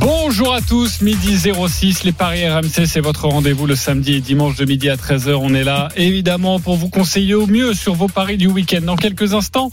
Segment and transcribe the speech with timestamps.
[0.00, 4.56] Bonjour à tous, midi 06, les Paris RMC, c'est votre rendez-vous le samedi et dimanche
[4.56, 5.34] de midi à 13h.
[5.34, 8.80] On est là, évidemment, pour vous conseiller au mieux sur vos paris du week-end.
[8.82, 9.70] Dans quelques instants,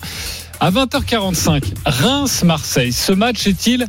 [0.59, 2.91] à 20h45, Reims-Marseille.
[2.91, 3.85] Ce match est-il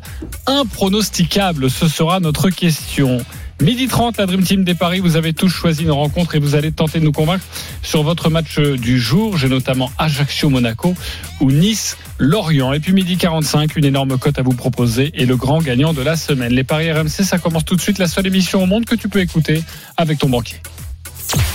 [0.46, 1.70] impronosticable?
[1.70, 3.24] Ce sera notre question.
[3.62, 6.56] Midi 30, la Dream Team des Paris, vous avez tous choisi une rencontre et vous
[6.56, 7.44] allez tenter de nous convaincre
[7.82, 9.38] sur votre match du jour.
[9.38, 10.94] J'ai notamment Ajaccio-Monaco
[11.40, 12.74] ou Nice-Lorient.
[12.74, 16.02] Et puis midi 45, une énorme cote à vous proposer et le grand gagnant de
[16.02, 16.52] la semaine.
[16.52, 19.08] Les Paris RMC, ça commence tout de suite, la seule émission au monde que tu
[19.08, 19.62] peux écouter
[19.96, 20.58] avec ton banquier.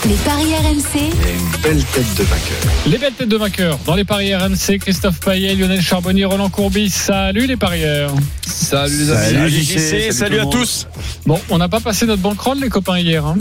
[0.05, 0.99] Les paris RMC.
[0.99, 2.71] une belle tête de vainqueur.
[2.87, 6.89] Les belles têtes de vainqueurs dans les paris RMC, Christophe Payet, Lionel Charbonnier, Roland Courbis.
[6.89, 8.13] Salut les parieurs.
[8.45, 9.33] Salut les amis.
[9.33, 10.87] Salut, JC, JC, salut à tous.
[11.25, 13.25] Bon, on n'a pas passé notre bankroll les copains hier.
[13.25, 13.37] Hein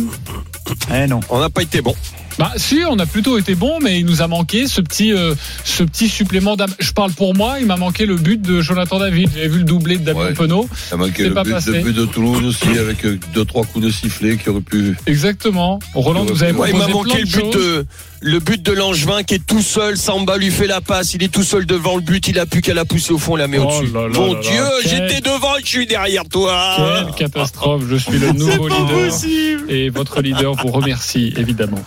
[0.95, 1.21] Eh non.
[1.31, 1.95] On n'a pas été bon.
[2.41, 5.35] Bah si, on a plutôt été bon, mais il nous a manqué ce petit, euh,
[5.65, 6.73] ce petit supplément d'âme.
[6.81, 9.29] Je parle pour moi, il m'a manqué le but de Jonathan David.
[9.35, 10.33] J'avais vu le doublé de Damien Ouais.
[10.33, 10.69] Penaud.
[10.91, 11.71] Il a manqué le pas but, passé.
[11.73, 14.97] le but de Toulouse aussi, avec euh, deux, trois coups de sifflet qui auraient pu.
[15.07, 15.79] Exactement.
[15.95, 17.87] Roland, vous avez Ouais, proposé il m'a plein manqué le but de
[18.23, 19.97] le but de Langevin qui est tout seul.
[19.97, 21.15] Samba lui fait la passe.
[21.15, 22.29] Il est tout seul devant le but.
[22.29, 23.93] Il a plus qu'à la pousser au fond, la met Oh au-dessus.
[23.95, 26.77] là là Mon là Dieu, quel- j'étais devant et je suis derrière toi.
[26.77, 29.07] Quelle catastrophe, je suis le nouveau pas leader.
[29.09, 29.63] possible.
[29.71, 31.83] Et votre leader vous remercie, évidemment.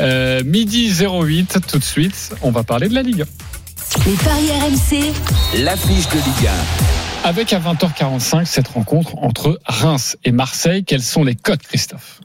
[0.00, 3.24] Euh, midi 08, tout de suite, on va parler de la Ligue.
[4.06, 5.12] Les paris RMC.
[5.64, 6.50] L'affiche de Ligue
[7.24, 12.20] Avec à 20h45 cette rencontre entre Reims et Marseille, quels sont les codes, Christophe?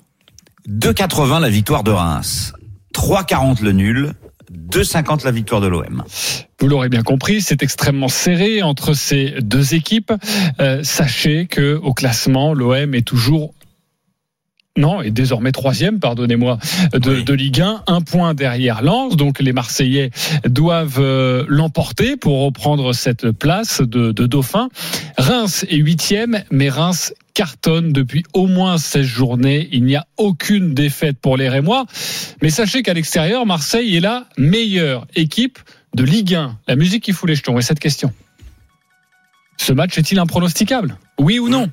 [0.69, 2.53] 2,80 la victoire de Reims,
[2.94, 4.13] 3,40 le nul,
[4.51, 6.03] 2,50 la victoire de l'OM.
[6.59, 10.13] Vous l'aurez bien compris, c'est extrêmement serré entre ces deux équipes.
[10.59, 13.53] Euh, sachez que au classement, l'OM est toujours
[14.75, 16.57] non, et désormais troisième, pardonnez-moi,
[16.93, 19.16] de, de Ligue 1, un point derrière Lens.
[19.16, 20.09] Donc les Marseillais
[20.45, 24.69] doivent euh, l'emporter pour reprendre cette place de, de Dauphin.
[25.16, 29.69] Reims est huitième, mais Reims cartonne depuis au moins 16 journées.
[29.72, 31.85] Il n'y a aucune défaite pour les Rémois.
[32.41, 35.59] Mais sachez qu'à l'extérieur, Marseille est la meilleure équipe
[35.94, 36.57] de Ligue 1.
[36.67, 37.59] La musique qui fout les jetons.
[37.59, 38.11] Et cette question.
[39.57, 40.97] Ce match est-il impronosticable?
[41.19, 41.69] Oui ou non?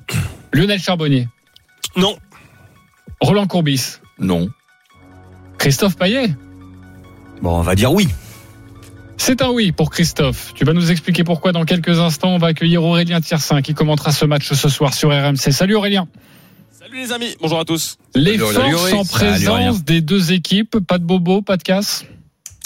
[0.53, 1.27] Lionel Charbonnier.
[1.95, 2.15] Non.
[3.21, 3.97] Roland Courbis.
[4.19, 4.49] Non.
[5.57, 6.31] Christophe Payet.
[7.41, 8.07] Bon, on va dire oui.
[9.17, 10.51] C'est un oui pour Christophe.
[10.55, 12.29] Tu vas nous expliquer pourquoi dans quelques instants.
[12.29, 15.51] On va accueillir Aurélien Tiersin qui commentera ce match ce soir sur RMC.
[15.51, 16.07] Salut Aurélien.
[16.71, 17.35] Salut les amis.
[17.39, 17.97] Bonjour à tous.
[18.15, 20.77] Les Salut, forces en Salut, présence des deux équipes.
[20.87, 22.05] Pas de bobo, pas de casse.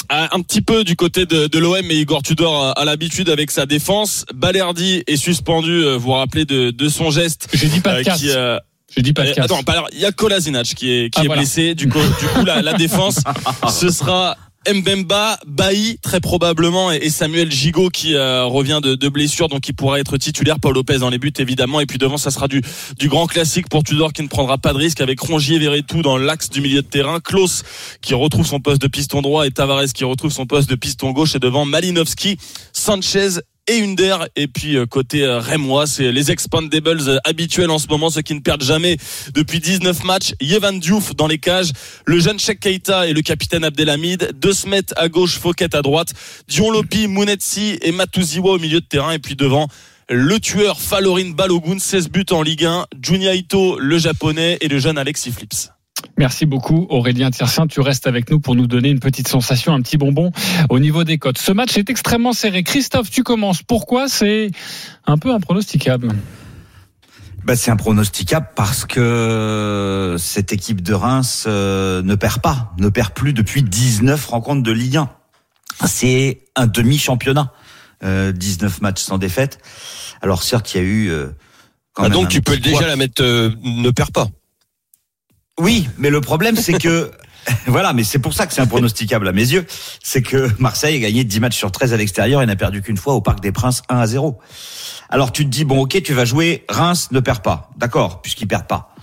[0.08, 3.30] Ah, Un petit peu du côté de, de l'OM, mais Igor Tudor a, a l'habitude
[3.30, 4.26] avec sa défense.
[4.34, 5.84] Balerdi est suspendu.
[5.84, 7.50] euh, Vous vous rappelez de, de son geste.
[7.54, 8.20] J'ai dit pas de euh, casse.
[8.22, 8.58] qui, euh,
[8.96, 9.46] J'ai dit pas de Euh, casse.
[9.46, 11.42] Attends, pas- alors, il y a Kolasinac qui est, qui Ah, est voilà.
[11.42, 11.76] blessé.
[11.76, 13.20] Du coup, du coup la, la défense,
[13.70, 19.10] ce sera Mbemba, Bailly très probablement et, et Samuel Gigot qui euh, revient de, de
[19.10, 20.60] blessure, donc il pourra être titulaire.
[20.60, 21.82] Paul Lopez dans les buts évidemment.
[21.82, 22.64] Et puis devant, ça sera du,
[22.98, 26.18] du grand classique pour Tudor qui ne prendra pas de risque avec Rongier, Verretou dans
[26.18, 27.20] l'axe du milieu de terrain.
[27.20, 27.62] Klaus
[28.02, 31.12] qui retrouve son poste de piston droit et Tavares qui retrouve son poste de piston
[31.12, 31.36] gauche.
[31.36, 32.38] Et devant Malinowski,
[32.74, 34.18] Sanchez et Hunder.
[34.36, 38.22] Et puis euh, côté euh, Rémois, c'est les expandables euh, habituels en ce moment, ceux
[38.22, 38.98] qui ne perdent jamais
[39.34, 40.34] depuis 19 matchs.
[40.42, 41.72] Yevan Diouf dans les cages,
[42.06, 46.14] le jeune Sheikh Keita et le capitaine Abdelhamid, De Smet à gauche, Fouquet à droite,
[46.48, 49.12] Dion Lopi, Mounetsi et Matuziwa au milieu de terrain.
[49.12, 49.68] Et puis devant,
[50.10, 54.80] le tueur Falorin Balogun, 16 buts en Ligue 1, Junya Ito, le japonais et le
[54.80, 55.75] jeune Alexis Flips.
[56.18, 57.68] Merci beaucoup Aurélien Tiersin.
[57.68, 60.32] Tu restes avec nous pour nous donner une petite sensation, un petit bonbon
[60.70, 61.38] au niveau des cotes.
[61.38, 62.64] Ce match est extrêmement serré.
[62.64, 63.62] Christophe, tu commences.
[63.64, 64.52] Pourquoi c'est
[65.06, 66.10] un peu impronosticable
[67.44, 73.12] Bah, c'est impronosticable parce que cette équipe de Reims euh, ne perd pas, ne perd
[73.14, 75.10] plus depuis 19 rencontres de Ligue 1.
[75.86, 77.52] C'est un demi-championnat,
[78.06, 79.58] euh, 19 matchs sans défaite.
[80.22, 81.28] Alors certes, il y a eu euh,
[81.92, 82.88] quand Ah, même donc un tu peux déjà poids.
[82.88, 84.28] la mettre, euh, ne perds pas.
[85.60, 87.12] Oui, mais le problème c'est que
[87.68, 89.66] voilà, mais c'est pour ça que c'est impronosticable à mes yeux,
[90.04, 92.98] c'est que Marseille a gagné 10 matchs sur 13 à l'extérieur et n'a perdu qu'une
[92.98, 94.40] fois au Parc des Princes 1 à 0.
[95.10, 97.70] Alors tu te dis bon OK, tu vas jouer Reims ne perd pas.
[97.78, 98.96] D'accord, puisqu'ils perdent pas.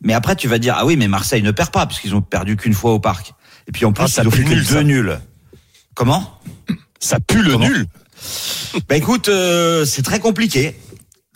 [0.00, 2.56] Mais après tu vas dire ah oui, mais Marseille ne perd pas puisqu'ils ont perdu
[2.56, 3.34] qu'une fois au Parc.
[3.68, 4.82] Et puis en plus Ah, ça ils ont fait nul, deux ça.
[4.82, 5.18] nuls.
[5.94, 6.38] Comment?
[6.98, 7.66] Ça pue le Comment?
[7.68, 7.86] nul.
[8.88, 10.78] Bah écoute, euh, c'est très compliqué.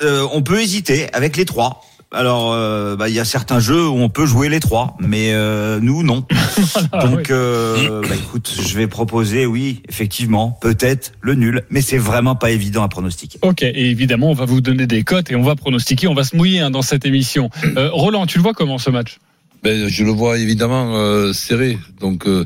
[0.03, 1.85] Euh, on peut hésiter avec les trois.
[2.13, 5.33] Alors, euh, bah, il y a certains jeux où on peut jouer les trois, mais
[5.33, 6.25] euh, nous non.
[6.93, 7.25] Ah, Donc, oui.
[7.31, 12.51] euh, bah, écoute, je vais proposer, oui, effectivement, peut-être le nul, mais c'est vraiment pas
[12.53, 13.39] évident à pronostiquer.
[13.43, 16.25] Ok, et évidemment, on va vous donner des cotes et on va pronostiquer, on va
[16.25, 17.51] se mouiller hein, dans cette émission.
[17.77, 19.19] Euh, Roland, tu le vois comment ce match?
[19.63, 21.77] Ben, je le vois évidemment euh, serré.
[22.01, 22.45] Donc euh,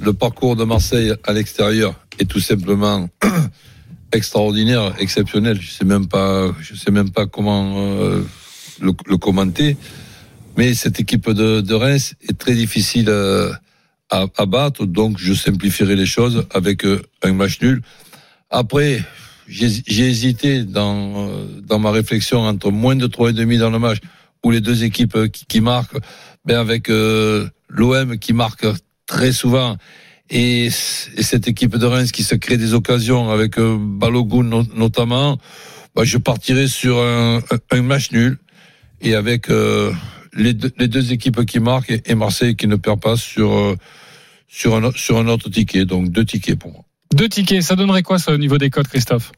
[0.00, 3.08] le parcours de Marseille à l'extérieur est tout simplement
[4.12, 5.58] extraordinaire, exceptionnel.
[5.60, 8.22] Je sais même pas, je sais même pas comment euh,
[8.80, 9.76] le, le commenter.
[10.56, 13.52] Mais cette équipe de, Reims est très difficile euh,
[14.10, 17.82] à, à battre, donc je simplifierai les choses avec euh, un match nul.
[18.50, 19.02] Après,
[19.48, 23.78] j'ai hésité dans euh, dans ma réflexion entre moins de trois et demi dans le
[23.78, 23.98] match
[24.44, 25.98] ou les deux équipes qui, marquent,
[26.44, 28.66] ben avec euh, l'OM qui marque
[29.06, 29.76] très souvent
[30.30, 34.66] et, et cette équipe de Reims qui se crée des occasions avec euh, Balogun no-
[34.74, 35.38] notamment,
[35.94, 38.38] ben, je partirai sur un match nul
[39.00, 39.92] et avec euh,
[40.34, 43.52] les, deux, les deux équipes qui marquent et, et Marseille qui ne perd pas sur
[43.52, 43.76] euh,
[44.48, 46.82] sur un, sur un autre ticket, donc deux tickets pour moi.
[47.14, 49.32] Deux tickets, ça donnerait quoi ça au niveau des cotes, Christophe?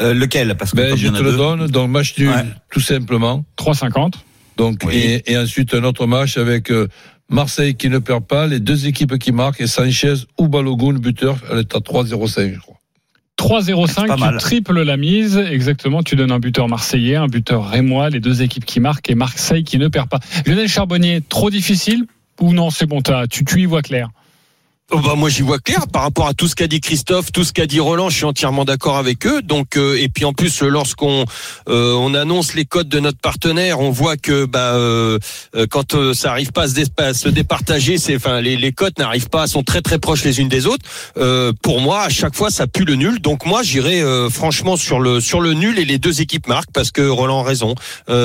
[0.00, 0.56] Euh, lequel?
[0.56, 2.44] Parce que Ben, je te le deux- donne, donc match nul, Ouais.
[2.72, 3.44] tout simplement.
[3.56, 4.14] 3,50.
[4.56, 4.94] Donc Oui.
[4.96, 6.88] et, et ensuite un autre match avec euh,
[7.28, 11.36] Marseille qui ne perd pas, les deux équipes qui marquent et Sanchez ou Balogun buteur,
[11.50, 12.76] elle est à 3-0-5 je crois.
[13.38, 15.36] 3,05, pas tu triples la mise.
[15.36, 19.14] Exactement, tu donnes un buteur marseillais, un buteur rémois, les deux équipes qui marquent et
[19.14, 20.20] Marseille qui ne perd pas.
[20.46, 22.04] Lionel Charbonnier, trop difficile
[22.40, 23.00] ou non, c'est bon,
[23.30, 24.10] tu, tu y vois clair
[24.92, 27.42] Oh bah moi j'y vois clair par rapport à tout ce qu'a dit Christophe, tout
[27.42, 29.40] ce qu'a dit Roland, je suis entièrement d'accord avec eux.
[29.40, 31.24] Donc euh, et puis en plus lorsqu'on
[31.70, 35.18] euh, on annonce les codes de notre partenaire, on voit que bah euh,
[35.56, 36.66] euh, quand euh, ça arrive pas
[36.98, 40.38] à se, départager, c'est enfin les les cotes n'arrivent pas, sont très très proches les
[40.40, 40.84] unes des autres.
[41.16, 43.22] Euh, pour moi à chaque fois ça pue le nul.
[43.22, 46.90] Donc moi j'irai franchement sur le sur le nul et les deux équipes marquent parce
[46.90, 47.74] que Roland a raison.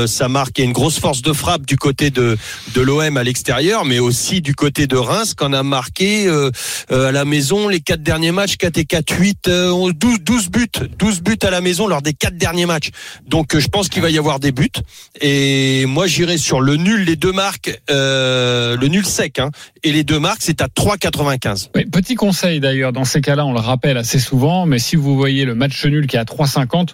[0.07, 2.37] Ça marque a une grosse force de frappe du côté de
[2.75, 6.27] de l'OM à l'extérieur, mais aussi du côté de Reims qu'on a marqué
[6.89, 10.49] à la maison les quatre derniers matchs 4 et 4 8 euh, on- 12 12
[10.49, 10.67] buts.
[10.97, 12.89] 12 buts à la maison lors des quatre derniers matchs.
[13.27, 14.69] Donc euh, je pense qu'il va y avoir des buts.
[15.21, 19.51] Et moi j'irai sur le nul les deux marques euh, le nul sec hein,
[19.83, 23.53] et les deux marques c'est à 3,95 Oui, Petit conseil d'ailleurs, dans ces cas-là, on
[23.53, 26.89] le rappelle assez souvent, mais si vous voyez le match nul qui est à 3,50,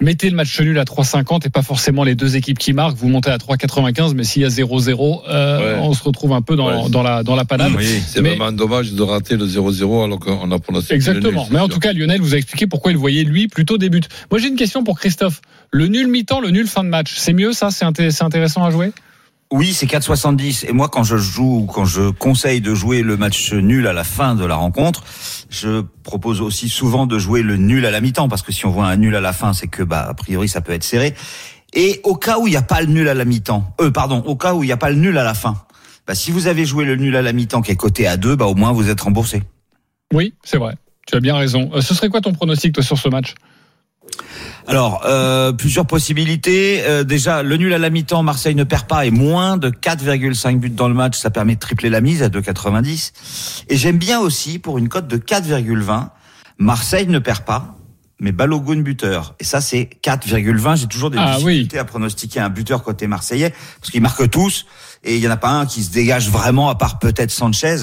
[0.00, 2.96] mettez le match nul à 3,50 et pas forcément les deux équipes qui marquent.
[2.96, 5.80] Vous montez à 3,95, mais s'il y a 0-0, euh, Ouais.
[5.82, 6.90] on se retrouve un peu dans, Ouais.
[6.90, 7.72] dans la dans la panade.
[7.76, 7.86] Oui.
[8.06, 11.46] C'est Mais- vraiment dommage de rater le 0-0 alors qu'on a prononcé Exactement.
[11.50, 14.00] Mais en tout cas, Lionel vous a expliqué pourquoi il voyait lui plutôt des buts.
[14.30, 15.40] Moi, j'ai une question pour Christophe.
[15.70, 17.70] Le nul mi-temps, le nul fin de match, c'est mieux ça?
[17.70, 18.92] C'est intéressant à jouer?
[19.52, 20.66] Oui, c'est 4,70.
[20.68, 24.04] Et moi, quand je joue, quand je conseille de jouer le match nul à la
[24.04, 25.02] fin de la rencontre,
[25.48, 28.70] je propose aussi souvent de jouer le nul à la mi-temps, parce que si on
[28.70, 31.14] voit un nul à la fin, c'est que, bah, a priori, ça peut être serré.
[31.72, 34.22] Et au cas où il n'y a pas le nul à la mi-temps, euh, pardon,
[34.24, 35.56] au cas où il n'y a pas le nul à la fin,
[36.06, 38.36] bah, si vous avez joué le nul à la mi-temps qui est coté à 2,
[38.36, 39.42] bah, au moins vous êtes remboursé.
[40.12, 40.76] Oui, c'est vrai.
[41.08, 41.70] Tu as bien raison.
[41.74, 43.34] Euh, ce serait quoi ton pronostic toi sur ce match?
[44.66, 46.82] Alors, euh, plusieurs possibilités.
[46.84, 50.58] Euh, déjà, le nul à la mi-temps, Marseille ne perd pas et moins de 4,5
[50.58, 53.12] buts dans le match, ça permet de tripler la mise à 2,90.
[53.68, 56.08] Et j'aime bien aussi, pour une cote de 4,20,
[56.58, 57.76] Marseille ne perd pas,
[58.20, 59.34] mais Balogun buteur.
[59.40, 60.76] Et ça, c'est 4,20.
[60.76, 64.66] J'ai toujours des Ah difficultés à pronostiquer un buteur côté marseillais, parce qu'ils marquent tous,
[65.02, 67.76] et il y en a pas un qui se dégage vraiment, à part peut-être Sanchez,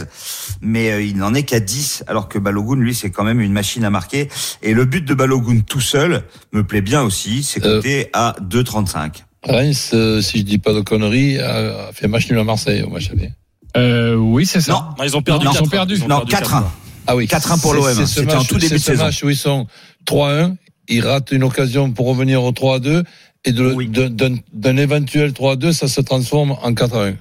[0.61, 3.51] mais euh, il n'en est qu'à 10, alors que Balogun, lui, c'est quand même une
[3.53, 4.29] machine à marquer.
[4.61, 6.23] Et le but de Balogun tout seul
[6.53, 7.77] me plaît bien aussi, c'est Euh.
[7.77, 9.23] coté à 2,35.
[9.43, 12.89] Reims, euh, si je dis pas de conneries, a, fait match nul à Marseille au
[12.89, 13.31] match aller.
[13.77, 14.73] euh, Oui, c'est ça.
[14.73, 15.99] Non, Non, ils ont perdu Non, ils 4, ont perdu.
[16.07, 16.63] non, 4-1.
[17.07, 17.25] Ah oui.
[17.27, 17.85] 4-1 pour l'OM.
[17.95, 19.03] c'est ce C'était en tout début c'est de ce saison.
[19.05, 19.65] match où ils sont
[20.05, 20.55] 3-1,
[20.89, 23.03] ils ratent une occasion pour revenir au 3-2
[23.45, 23.89] et Oui.
[23.89, 27.15] d'un éventuel 3-2, ça se transforme en 4-1.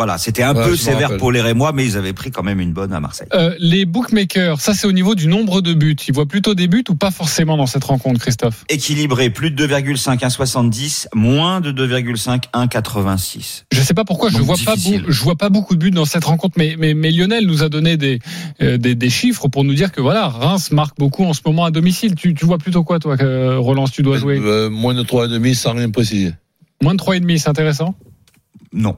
[0.00, 2.58] Voilà, c'était un Ouais, peu sévère pour les Rémois, mais ils avaient pris quand même
[2.58, 3.26] une bonne à Marseille.
[3.34, 5.94] Euh, les bookmakers, ça c'est au niveau du nombre de buts.
[6.08, 8.64] Ils voient plutôt des buts ou pas forcément dans cette rencontre, Christophe?
[8.70, 13.64] Équilibré, plus de 2,5, 1,70, moins de 2,5, 1,86.
[13.72, 15.02] Je sais pas pourquoi je vois pas difficile.
[15.02, 17.62] beau- je vois pas beaucoup de buts dans cette rencontre, mais, mais, mais Lionel nous
[17.62, 18.20] a donné des,
[18.62, 21.66] euh, des, des chiffres pour nous dire que voilà, Reims marque beaucoup en ce moment
[21.66, 22.14] à domicile.
[22.14, 24.40] Tu, tu vois plutôt quoi toi, que, Roland, si tu dois jouer?
[24.42, 26.32] Euh, moins de 3,5 sans rien préciser.
[26.82, 27.94] Moins de 3,5, c'est intéressant?
[28.72, 28.96] Non.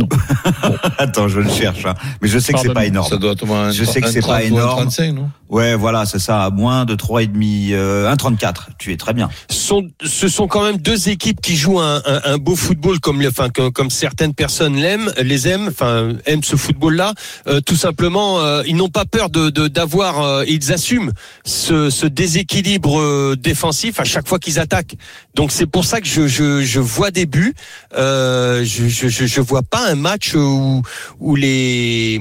[0.00, 0.08] Non.
[0.98, 1.94] Attends, je le cherche, hein.
[2.20, 3.08] mais je sais que c'est pas énorme.
[3.08, 4.80] Ça doit être au moins un, Je sais que c'est pas 30 ou un énorme.
[4.82, 5.30] 35, non?
[5.50, 8.68] Ouais, voilà, c'est ça, moins de 3,5, euh, 1,34.
[8.78, 9.28] Tu es très bien.
[9.48, 13.48] sont, ce sont quand même deux équipes qui jouent un, un, beau football comme, enfin,
[13.50, 17.14] comme, comme certaines personnes l'aiment, les aiment, enfin aiment ce football-là.
[17.48, 21.10] Euh, tout simplement, euh, ils n'ont pas peur de d'avoir, euh, ils assument
[21.44, 24.94] ce, ce déséquilibre euh, défensif à chaque fois qu'ils attaquent.
[25.34, 27.54] Donc c'est pour ça que je, je, je vois des buts.
[27.96, 30.82] Euh, je, je, je, vois pas un match où
[31.18, 32.20] où les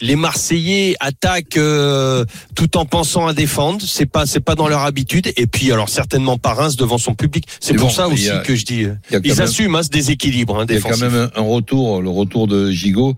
[0.00, 2.24] les Marseillais attaquent euh,
[2.68, 3.80] tout en pensant à défendre.
[3.86, 5.32] C'est pas c'est pas dans leur habitude.
[5.36, 7.44] Et puis alors certainement pas Reims devant son public.
[7.60, 8.84] C'est pour bon, ça aussi a- que je dis.
[8.84, 8.94] euh,
[9.24, 12.10] Ils même- assument hein, ce déséquilibre hein, Il y a quand même un, retour, le
[12.10, 13.16] retour de Gigot,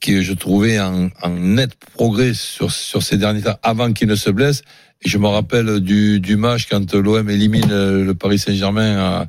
[0.00, 4.14] qui je trouvais en, en net progrès sur, sur ces derniers temps, avant qu'il ne
[4.16, 4.62] se blesse.
[5.02, 9.26] Et je me rappelle du, du match quand l'OM élimine euh, le Paris Saint-Germain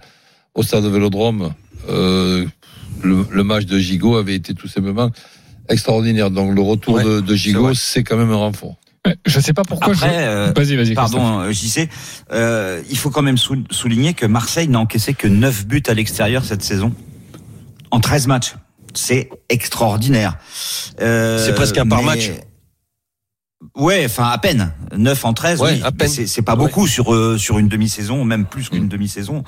[0.56, 1.54] au stade de Vélodrome.
[1.90, 2.46] Euh,
[3.04, 5.12] le, le match de Gigot avait été tout simplement
[5.70, 6.32] extraordinaire.
[6.32, 8.76] Donc le retour Ouais, de, de Gigot, c'est quand même un renfort.
[9.06, 9.94] Ouais, Je sais pas pourquoi.
[9.94, 10.28] Après, je...
[10.28, 10.94] euh, Vas-y, vas-y.
[10.94, 11.90] Pardon, euh, JC.
[12.32, 15.94] Euh, il faut quand même sou- souligner que Marseille n'a encaissé que 9 buts à
[15.94, 16.94] l'extérieur cette saison.
[17.92, 18.56] En 13 matchs.
[18.94, 20.38] C'est extraordinaire.
[21.02, 22.32] Euh, C'est presque un par mais- match.
[23.76, 24.72] Ouais, enfin à peine.
[24.96, 25.82] 9 en 13, Ouais, oui.
[25.84, 26.08] à peine.
[26.10, 26.60] C'est c'est pas Ouais.
[26.66, 29.44] beaucoup sur euh, sur une demi-saison, même plus qu'une demi-saison.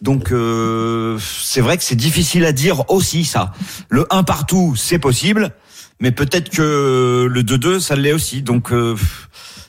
[0.00, 3.52] Donc euh, c'est vrai que c'est difficile à dire aussi ça.
[3.90, 5.52] Le 1 partout, c'est possible,
[6.00, 8.42] mais peut-être que le 2-2, ça l'est aussi.
[8.42, 8.96] Donc euh,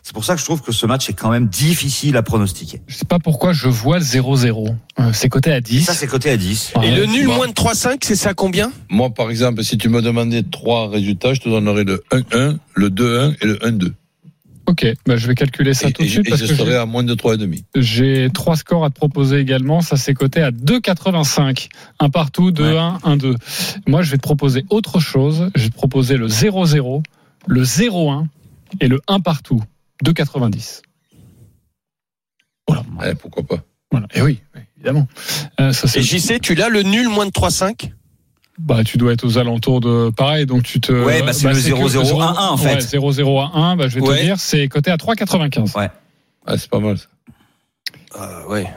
[0.04, 2.82] c'est pour ça que je trouve que ce match est quand même difficile à pronostiquer.
[2.88, 4.76] Je sais pas pourquoi je vois le 0-0.
[5.00, 5.84] Euh, c'est coté à 10.
[5.86, 6.74] Ça c'est coté à 10.
[6.78, 8.72] Ouais, Et le nul moi- moins de 3-5, c'est ça combien?
[8.90, 12.90] Moi, par exemple, si tu me demandais trois résultats, je te donnerais le 1-1, le
[12.90, 13.94] 2-1 et le 1-2.
[14.72, 16.72] Ok, bah, je vais calculer ça Et, tout de suite et parce je que serais
[16.72, 17.64] j'ai- à moins de 3,5.
[17.76, 19.82] j'ai trois scores à te proposer également.
[19.82, 21.68] Ça c'est coté à 2,85.
[22.00, 23.36] Un partout, 2-1, 1-2.
[23.86, 25.50] Moi, je vais te proposer autre chose.
[25.56, 27.04] Je vais te proposer le 0-0,
[27.48, 28.28] le 0-1
[28.80, 29.62] et le 1 partout.
[30.06, 30.82] 2,90.
[33.06, 33.58] Eh, pourquoi pas
[33.92, 34.08] Voilà.
[34.14, 34.40] Et oui,
[34.78, 35.08] évidemment.
[35.60, 37.92] Euh, ça, c'est- Et JC, tu l'as le nul moins de 3-5
[38.64, 40.92] Bah, tu dois être aux alentours de pareil, donc tu te.
[40.92, 42.76] Ouais, bah, c'est le que 0-0 à 1, en fait.
[42.76, 44.18] Ouais, 0-0 à 1, bah, je vais Ouais.
[44.20, 45.76] te dire, c'est coté à 3,95.
[45.78, 45.90] Ouais.
[46.46, 47.06] Ah, c'est pas mal ça.
[48.20, 48.68] euh, Ouais.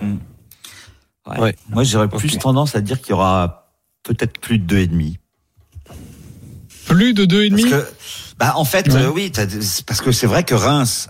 [1.26, 1.38] Ouais.
[1.40, 1.56] Ouais.
[1.70, 3.70] Moi j'aurais plus tendance à dire qu'il y aura
[4.02, 5.16] peut-être plus de 2,5.
[6.86, 7.88] Plus de 2,5 Parce que,
[8.38, 9.00] bah, en fait, Ouais.
[9.02, 9.32] euh, oui,
[9.86, 11.08] parce que c'est vrai que Reims,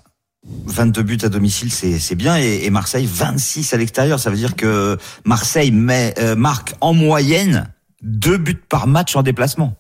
[0.67, 4.21] 22 buts à domicile, c'est c'est bien, et, et Marseille, 26 à l'extérieur.
[4.21, 7.69] Ça veut dire que Marseille met, euh, marque en moyenne
[8.05, 9.75] deux buts par match en déplacement.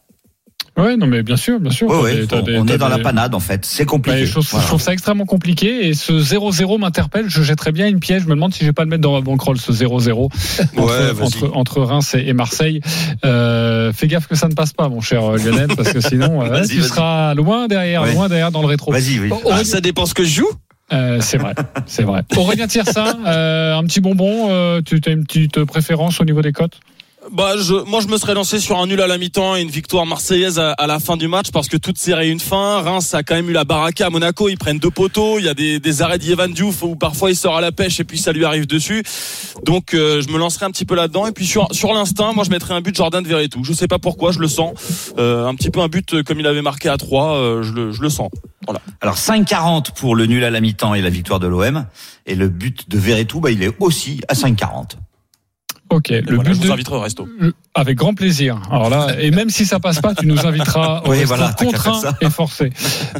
[0.76, 1.86] Ouais, non, mais bien sûr, bien sûr.
[1.88, 3.64] Ouais, ouais, des- on, des- on t'as est dans la panade en fait.
[3.64, 4.26] C'est Ouais, compliqué.
[4.26, 4.62] je, trouve, Voilà.
[4.64, 7.26] je trouve ça extrêmement compliqué et ce 0-0 m'interpelle.
[7.28, 8.22] Je jetterais bien une piège.
[8.22, 10.30] Je me demande si je vais pas le mettre dans ma bankroll, ce 0-0
[10.76, 12.80] entre, entre, entre Reims et, et Marseille.
[13.24, 16.42] Euh, fais gaffe que ça ne passe pas, mon cher euh, Lionel, parce que sinon,
[16.42, 18.12] euh, tu seras loin derrière, Ouais.
[18.14, 18.90] loin derrière dans le rétro.
[18.90, 19.28] Vas-y, oui.
[19.30, 20.50] Oh, Ah, ça dépend ce que je joue?
[20.92, 21.54] Euh, c'est vrai,
[21.86, 22.22] c'est vrai.
[22.36, 26.52] Aurélien Tiersin, euh, un petit bonbon, euh, tu as une petite préférence au niveau des
[26.52, 26.80] cotes?
[27.32, 29.70] Bah, je, moi, je me serais lancé sur un nul à la mi-temps et une
[29.70, 32.82] victoire marseillaise à, à la fin du match parce que toute série une fin.
[32.82, 34.48] Reims a quand même eu la baraka à Monaco.
[34.50, 35.38] Ils prennent deux poteaux.
[35.38, 37.98] Il y a des, des arrêts d'Ivan Diouf où parfois il sort à la pêche
[37.98, 39.02] et puis ça lui arrive dessus.
[39.64, 41.26] Donc, euh, je me lancerai un petit peu là-dedans.
[41.26, 43.64] Et puis sur, sur l'instinct, moi, je mettrais un but de Jordan Verretou.
[43.64, 45.12] Je sais pas pourquoi, je le sens.
[45.16, 47.92] Euh, un petit peu un but comme il avait marqué à 3, euh, je, le,
[47.92, 48.28] je le sens.
[48.66, 48.80] Voilà.
[49.00, 51.86] Alors 5,40 pour le nul à la mi-temps et la victoire de l'OM.
[52.26, 54.96] Et le but de Verretou, bah, il est aussi à 5,40.
[55.94, 56.72] Ok, le voilà, but je vous de...
[56.72, 57.28] inviterai au resto.
[57.76, 58.60] Avec grand plaisir.
[58.70, 62.00] Alors là, et même si ça passe pas, tu nous inviteras au Oui, voilà, contraint
[62.20, 62.70] et forcé.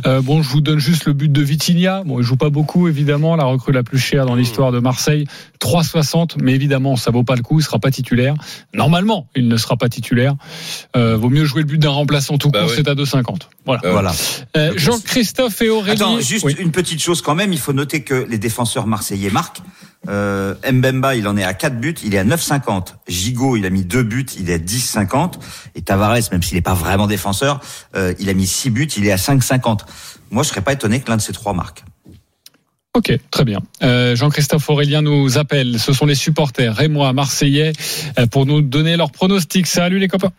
[0.06, 2.04] Euh, bon, je vous donne juste le but de Vitinha.
[2.04, 5.26] Bon, il joue pas beaucoup, évidemment, la recrue la plus chère dans l'histoire de Marseille.
[5.60, 7.58] 3,60, mais évidemment, ça vaut pas le coup.
[7.58, 8.34] Il sera pas titulaire.
[8.74, 10.34] Normalement, il ne sera pas titulaire.
[10.94, 12.74] Euh, vaut mieux jouer le but d'un remplaçant tout Bah court, ouais.
[12.76, 13.48] c'est à 2,50.
[13.66, 13.80] Voilà.
[13.84, 14.12] Euh, Voilà.
[14.76, 16.00] Jean-Christophe et Aurélie.
[16.00, 16.54] Attends, juste Oui.
[16.60, 17.52] une petite chose quand même.
[17.52, 19.62] Il faut noter que les défenseurs marseillais marquent.
[20.06, 22.88] Mbemba, il en est à 4 buts, il est à 9,50.
[23.08, 25.34] Gigot, il a mis 2 buts, il est à 10,50.
[25.74, 27.60] Et Tavares, même s'il n'est pas vraiment défenseur,
[27.96, 29.80] euh, il a mis 6 buts, il est à 5,50.
[30.30, 31.84] Moi, je serais pas étonné que l'un de ces trois marque.
[32.96, 33.60] Ok, très bien.
[33.82, 35.80] Euh, Jean-Christophe Aurélien nous appelle.
[35.80, 37.72] Ce sont les supporters et moi, Marseillais,
[38.18, 39.66] euh, pour nous donner leurs pronostics.
[39.66, 40.32] Salut les copains.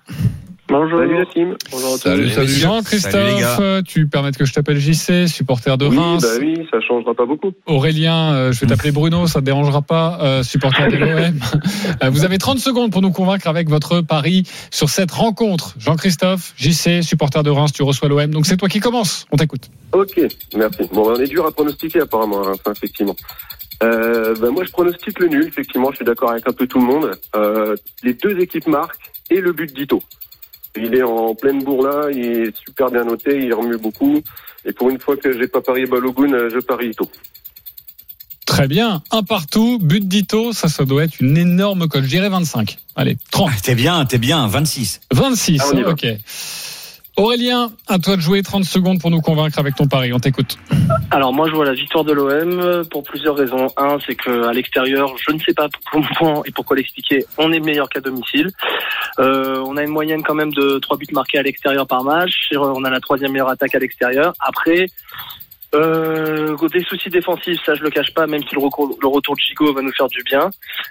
[0.67, 0.99] Bonjour.
[0.99, 1.55] Salut la team.
[1.71, 1.99] Bonjour à tous.
[1.99, 2.47] Salut, salut.
[2.47, 6.23] Jean-Christophe, tu permets que je t'appelle JC, supporter de Oui, Reims.
[6.23, 7.51] bah oui, ça changera pas beaucoup.
[7.67, 11.39] Aurélien, euh, je vais t'appeler Bruno, ça te dérangera pas, euh, supporter de l'OM.
[12.03, 15.75] Euh, vous avez 30 secondes pour nous convaincre avec votre pari sur cette rencontre.
[15.79, 18.31] Jean-Christophe, JC, supporter de Reims, tu reçois l'OM.
[18.31, 19.25] Donc c'est toi qui commence.
[19.31, 19.69] On t'écoute.
[19.93, 20.19] Ok,
[20.55, 20.81] merci.
[20.91, 23.15] Bon, on est dur à pronostiquer apparemment, hein, effectivement.
[23.83, 25.45] Euh, bah, moi, je pronostique le nul.
[25.47, 27.11] Effectivement, je suis d'accord avec un peu tout le monde.
[27.35, 30.01] Euh, les deux équipes marquent et le but d'Ito.
[30.77, 34.21] Il est en pleine bourre là, il est super bien noté, il remue beaucoup.
[34.65, 37.09] Et pour une fois que j'ai pas parié Balogun, euh, je parie Ito.
[38.45, 39.01] Très bien.
[39.11, 42.03] Un partout, but d'Ito, ça, ça doit être une énorme cote.
[42.03, 42.77] Je dirais 25.
[42.95, 43.49] Allez, 30.
[43.51, 45.01] Ah, T'es bien, t'es bien, 26.
[45.11, 46.05] 26, Ah, ok.
[47.17, 50.11] Aurélien, à toi de jouer 30 secondes pour nous convaincre avec ton pari.
[50.11, 50.57] On t'écoute.
[51.11, 53.67] Alors moi je vois la victoire de l'OM pour plusieurs raisons.
[53.77, 57.61] Un, c'est que à l'extérieur, je ne sais pas comment et pourquoi l'expliquer, on est
[57.61, 58.49] meilleur qu'à domicile.
[59.19, 62.49] Euh, on a une moyenne quand même de trois buts marqués à l'extérieur par match.
[62.53, 64.33] On a la troisième meilleure attaque à l'extérieur.
[64.39, 64.87] Après,
[65.75, 69.73] euh, des soucis défensifs, ça je le cache pas, même si le, retour de Chico
[69.73, 70.49] va nous faire du bien.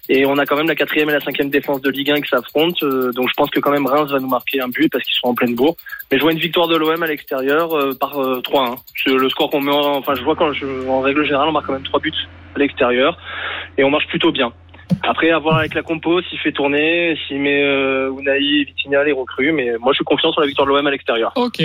[0.09, 2.29] Et on a quand même la quatrième et la cinquième défense de Ligue 1 qui
[2.29, 2.87] s'affrontent.
[2.87, 5.15] Euh, donc je pense que quand même Reims va nous marquer un but parce qu'ils
[5.15, 5.77] sont en pleine bourre.
[6.11, 8.77] Mais je vois une victoire de l'OM à l'extérieur euh, par euh, 3-1.
[9.03, 11.53] C'est le score qu'on met en, enfin je vois quand je, en règle générale on
[11.53, 12.13] marque quand même trois buts
[12.55, 13.19] à l'extérieur
[13.77, 14.53] et on marche plutôt bien.
[15.03, 19.13] Après, à voir avec la compo, s'il fait tourner, s'il met euh, Unai, Vitinha, les
[19.13, 21.33] recrues, mais moi je suis confiant sur la victoire de l'OM à l'extérieur.
[21.37, 21.61] Ok.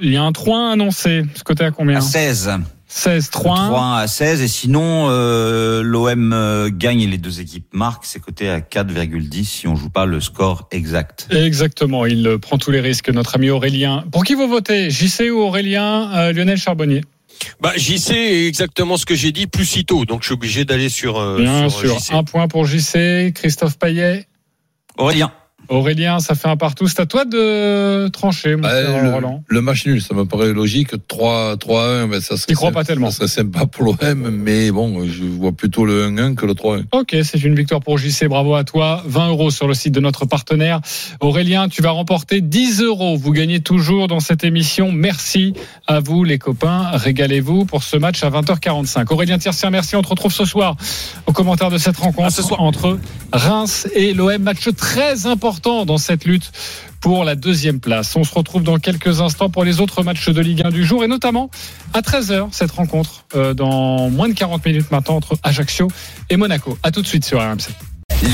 [0.00, 1.22] Il y a un 3 annoncé.
[1.34, 1.98] Ce côté à combien?
[1.98, 2.50] À 16.
[2.90, 4.40] 16, 3 3 à 16.
[4.42, 8.04] Et sinon, euh, l'OM euh, gagne et les deux équipes marquent.
[8.04, 11.28] C'est coté à 4,10 si on joue pas le score exact.
[11.30, 14.04] Exactement, il prend tous les risques, notre ami Aurélien.
[14.10, 14.90] Pour qui vous votez?
[14.90, 17.02] JC ou Aurélien euh, Lionel Charbonnier?
[17.60, 20.04] Bah, j'y sais exactement ce que j'ai dit, plus Ito.
[20.04, 22.12] Donc, je suis obligé d'aller sur, euh, Bien sur, sûr, JC.
[22.14, 24.26] un point pour JC, Christophe Payet.
[24.96, 25.32] Aurélien.
[25.68, 26.86] Aurélien, ça fait un partout.
[26.86, 29.42] C'est à toi de trancher, mon cher le, Roland.
[29.46, 30.92] le match nul, ça me paraît logique.
[31.08, 33.10] 3, 3-1, ben, ça serait, Tu crois pas tellement.
[33.10, 36.84] ça serait sympa pour l'OM, mais bon, je vois plutôt le 1-1 que le 3-1.
[36.92, 39.02] Ok, c'est une victoire pour JC, bravo à toi.
[39.06, 40.80] 20 euros sur le site de notre partenaire.
[41.20, 43.16] Aurélien, tu vas remporter 10 euros.
[43.16, 44.90] Vous gagnez toujours dans cette émission.
[44.90, 45.52] Merci
[45.86, 46.90] à vous les copains.
[46.94, 49.12] Régalez-vous pour ce match à 20h45.
[49.12, 49.96] Aurélien Tiercien, merci.
[49.96, 50.76] On te retrouve ce soir
[51.26, 52.98] au commentaire de cette rencontre entre
[53.32, 54.38] Reims et l'OM.
[54.38, 56.50] Match très important dans cette lutte
[57.00, 58.14] pour la deuxième place.
[58.16, 61.04] On se retrouve dans quelques instants pour les autres matchs de Ligue 1 du jour
[61.04, 61.50] et notamment
[61.94, 65.88] à 13h cette rencontre euh, dans moins de 40 minutes maintenant entre Ajaccio
[66.30, 66.78] et Monaco.
[66.82, 67.68] À tout de suite sur RMC.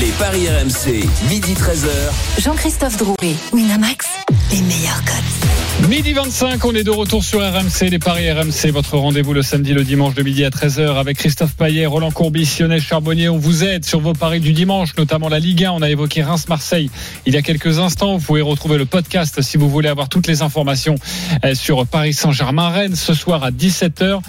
[0.01, 2.41] Les paris RMC, midi 13h.
[2.41, 4.07] Jean-Christophe Drouet, Winamax,
[4.51, 5.64] les meilleurs codes.
[5.87, 9.71] Midi 25, on est de retour sur RMC, les paris RMC, votre rendez-vous le samedi,
[9.71, 13.29] le dimanche de midi à 13h avec Christophe Payet, Roland Courbis, Lionel Charbonnier.
[13.29, 15.71] On vous aide sur vos paris du dimanche, notamment la Ligue 1.
[15.73, 16.89] On a évoqué Reims-Marseille
[17.27, 18.17] il y a quelques instants.
[18.17, 20.95] Vous pouvez retrouver le podcast si vous voulez avoir toutes les informations
[21.43, 24.21] euh, sur Paris Saint-Germain-Rennes ce soir à 17h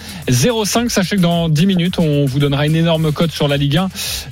[0.66, 0.90] 05.
[0.90, 3.88] Sachez que dans 10 minutes, on vous donnera une énorme cote sur la Ligue 1.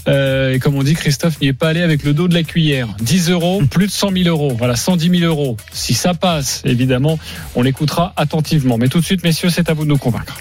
[0.09, 2.43] Euh, et comme on dit, Christophe n'y est pas allé avec le dos de la
[2.43, 2.89] cuillère.
[3.01, 4.55] 10 euros, plus de 100 000 euros.
[4.59, 5.57] Voilà, 110 000 euros.
[5.73, 7.14] Si ça passe, évidemment,
[7.55, 8.79] on l'écoutera attentivement.
[8.79, 10.39] Mais tout de suite, messieurs, c'est à vous de nous convaincre.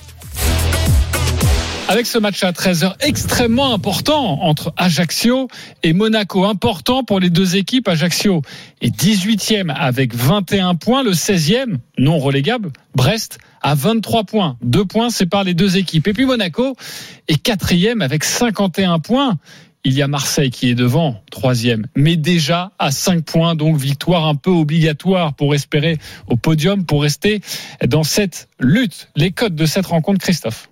[1.90, 5.48] Avec ce match à 13h extrêmement important entre Ajaccio
[5.84, 7.88] et Monaco, important pour les deux équipes.
[7.88, 8.42] Ajaccio
[8.82, 14.58] est 18e avec 21 points, le 16e, non relégable, Brest à 23 points.
[14.64, 16.08] Deux points séparent les deux équipes.
[16.08, 16.76] Et puis Monaco
[17.28, 19.38] est quatrième avec 51 points.
[19.86, 24.28] Il y a Marseille qui est devant, troisième, mais déjà à 5 points, donc victoire
[24.28, 27.42] un peu obligatoire pour espérer au podium, pour rester
[27.86, 29.10] dans cette lutte.
[29.16, 30.70] Les codes de cette rencontre, Christophe.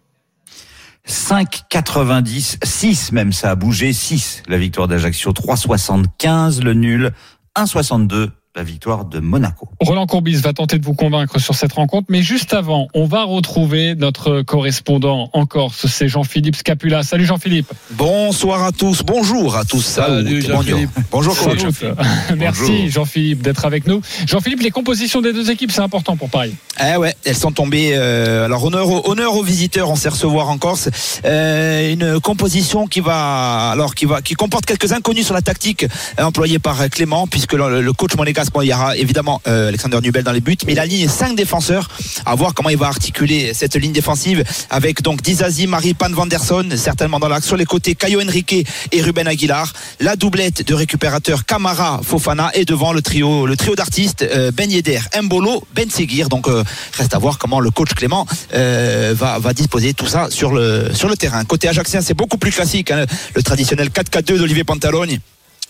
[1.08, 7.12] 5,90, 6 même, ça a bougé, 6 la victoire d'Ajaccio, 3,75 le nul,
[7.58, 9.70] 1,62 la victoire de Monaco.
[9.80, 13.24] Roland Courbis va tenter de vous convaincre sur cette rencontre, mais juste avant, on va
[13.24, 17.02] retrouver notre correspondant en Corse, c'est Jean-Philippe Scapula.
[17.04, 17.72] Salut Jean-Philippe.
[17.92, 19.82] Bonsoir à tous, bonjour à tous.
[19.82, 20.90] Salut, Jean-Philippe.
[21.12, 21.34] Bonjour.
[21.34, 21.62] Salut.
[22.38, 24.02] Merci Jean-Philippe d'être avec nous.
[24.28, 26.54] Jean-Philippe, les compositions des deux équipes, c'est important pour Paris.
[26.86, 27.92] Eh ouais, elles sont tombées.
[27.94, 30.90] euh, alors honneur, au- honneur aux visiteurs, on sait recevoir en Corse
[31.24, 35.86] euh, une composition qui va, alors qui va, qui comporte quelques inconnus sur la tactique
[36.20, 40.00] euh, employée par Clément, puisque le, le coach monégasque, il y aura évidemment euh, Alexander
[40.02, 41.88] Nubel dans les buts, mais il aligne cinq défenseurs.
[42.26, 46.70] À voir comment il va articuler cette ligne défensive avec donc Dizazi, Marie Pan Vanderson,
[46.76, 49.72] certainement dans l'axe sur les côtés, Caio Henrique et Ruben Aguilar.
[50.00, 54.70] La doublette de récupérateurs Camara, Fofana et devant le trio, le trio d'artistes euh, Ben
[54.70, 56.30] Yedder, Mbolo, Ben Seguir.
[56.30, 60.92] Donc euh, reste à voir comment le coach Clément va, disposer tout ça sur le,
[61.18, 61.44] terrain.
[61.46, 62.92] Côté ajaxien, c'est beaucoup plus classique.
[62.92, 65.20] hein, le traditionnel 4-4-2 d'Olivier Pantalone.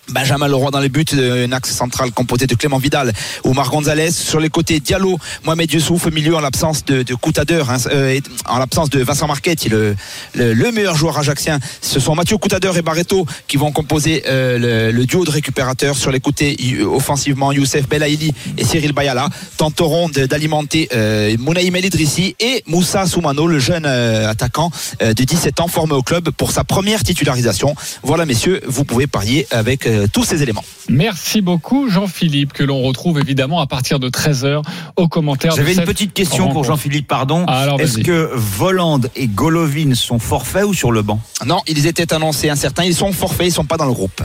[0.09, 4.11] Benjamin Leroy dans les buts, euh, un axe central composé de Clément Vidal, Omar Gonzalez
[4.11, 8.57] sur les côtés Diallo, Mohamed Youssouf milieu en l'absence de, de Coutadeur, hein, euh, en
[8.57, 9.95] l'absence de Vincent Marquette, le,
[10.33, 11.59] le, le meilleur joueur ajaxien.
[11.81, 15.95] Ce sont Mathieu Coutadeur et Barreto qui vont composer euh, le, le duo de récupérateurs
[15.95, 22.35] sur les côtés offensivement Youssef Belaïli et Cyril Bayala tenteront d'alimenter euh, Mounaïm El Idrissi
[22.39, 26.51] et Moussa Soumano, le jeune euh, attaquant euh, de 17 ans formé au club pour
[26.51, 27.75] sa première titularisation.
[28.03, 30.63] Voilà messieurs, vous pouvez parier avec euh, tous ces éléments.
[30.89, 34.61] Merci beaucoup Jean-Philippe, que l'on retrouve évidemment à partir de 13h
[34.95, 35.55] au commentaire.
[35.55, 36.63] J'avais une petite question pour.
[36.63, 37.45] Jean-Philippe, pardon.
[37.47, 41.19] Ah, Est-ce que Voland et Golovin sont forfaits ou sur le banc?
[41.45, 44.21] Non, ils étaient annoncés incertains, ils sont forfaits, ils sont pas dans le groupe.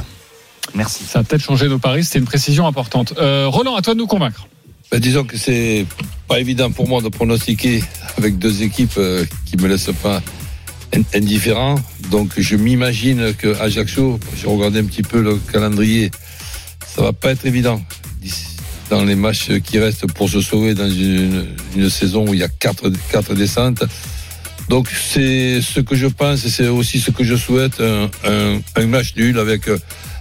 [0.74, 1.04] Merci.
[1.04, 3.14] Ça a peut-être changé nos paris, c'était une précision importante.
[3.18, 4.46] Euh, Roland, à toi de nous convaincre.
[4.90, 5.86] Ben, disons que c'est
[6.28, 7.82] pas évident pour moi de pronostiquer
[8.18, 10.20] avec deux équipes euh, qui me laissent pas
[11.14, 11.76] indifférent.
[12.10, 16.10] Donc je m'imagine que Ajaccio, j'ai regardé un petit peu le calendrier,
[16.94, 17.80] ça va pas être évident
[18.90, 22.48] dans les matchs qui restent pour se sauver dans une, saison où il y a
[22.48, 23.84] quatre, quatre descentes.
[24.68, 29.14] Donc c'est ce que je pense et c'est aussi ce que je souhaite, un, match
[29.16, 29.68] nul avec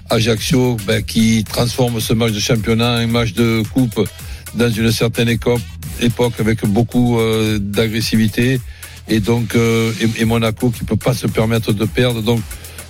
[0.09, 4.07] Ajaccio ben, qui transforme ce match de championnat en match de coupe
[4.55, 8.59] dans une certaine époque avec beaucoup euh, d'agressivité
[9.07, 12.21] et donc euh, et, Monaco qui peut pas se permettre de perdre.
[12.21, 12.41] Donc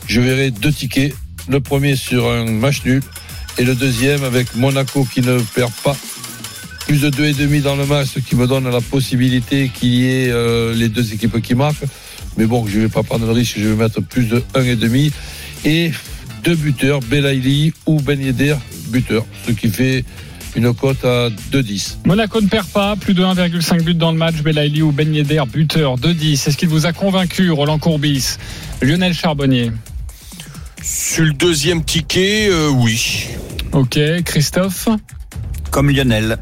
[0.07, 1.15] je verrai deux tickets,
[1.49, 3.01] le premier sur un match nul
[3.57, 5.95] et le deuxième avec Monaco qui ne perd pas
[6.85, 9.89] plus de deux et demi dans le match, ce qui me donne la possibilité qu'il
[9.89, 11.85] y ait euh, les deux équipes qui marquent.
[12.37, 14.75] Mais bon, je vais pas prendre le risque, je vais mettre plus de un et
[14.75, 15.11] demi
[15.63, 15.91] et
[16.43, 18.55] deux buteurs, Belaïli ou Ben Yedder,
[18.89, 20.05] buteur, ce qui fait
[20.55, 21.97] une cote à 2,10.
[22.05, 24.35] Monaco ne perd pas, plus de 1,5 buts dans le match.
[24.41, 26.47] Belaïli ou Ben Yedder, buteur de 10.
[26.47, 28.37] Est-ce qu'il vous a convaincu, Roland Courbis?
[28.81, 29.71] Lionel Charbonnier
[30.81, 33.27] Sur le deuxième ticket, euh, oui.
[33.71, 34.87] Ok, Christophe?
[35.71, 36.37] Comme Lionel.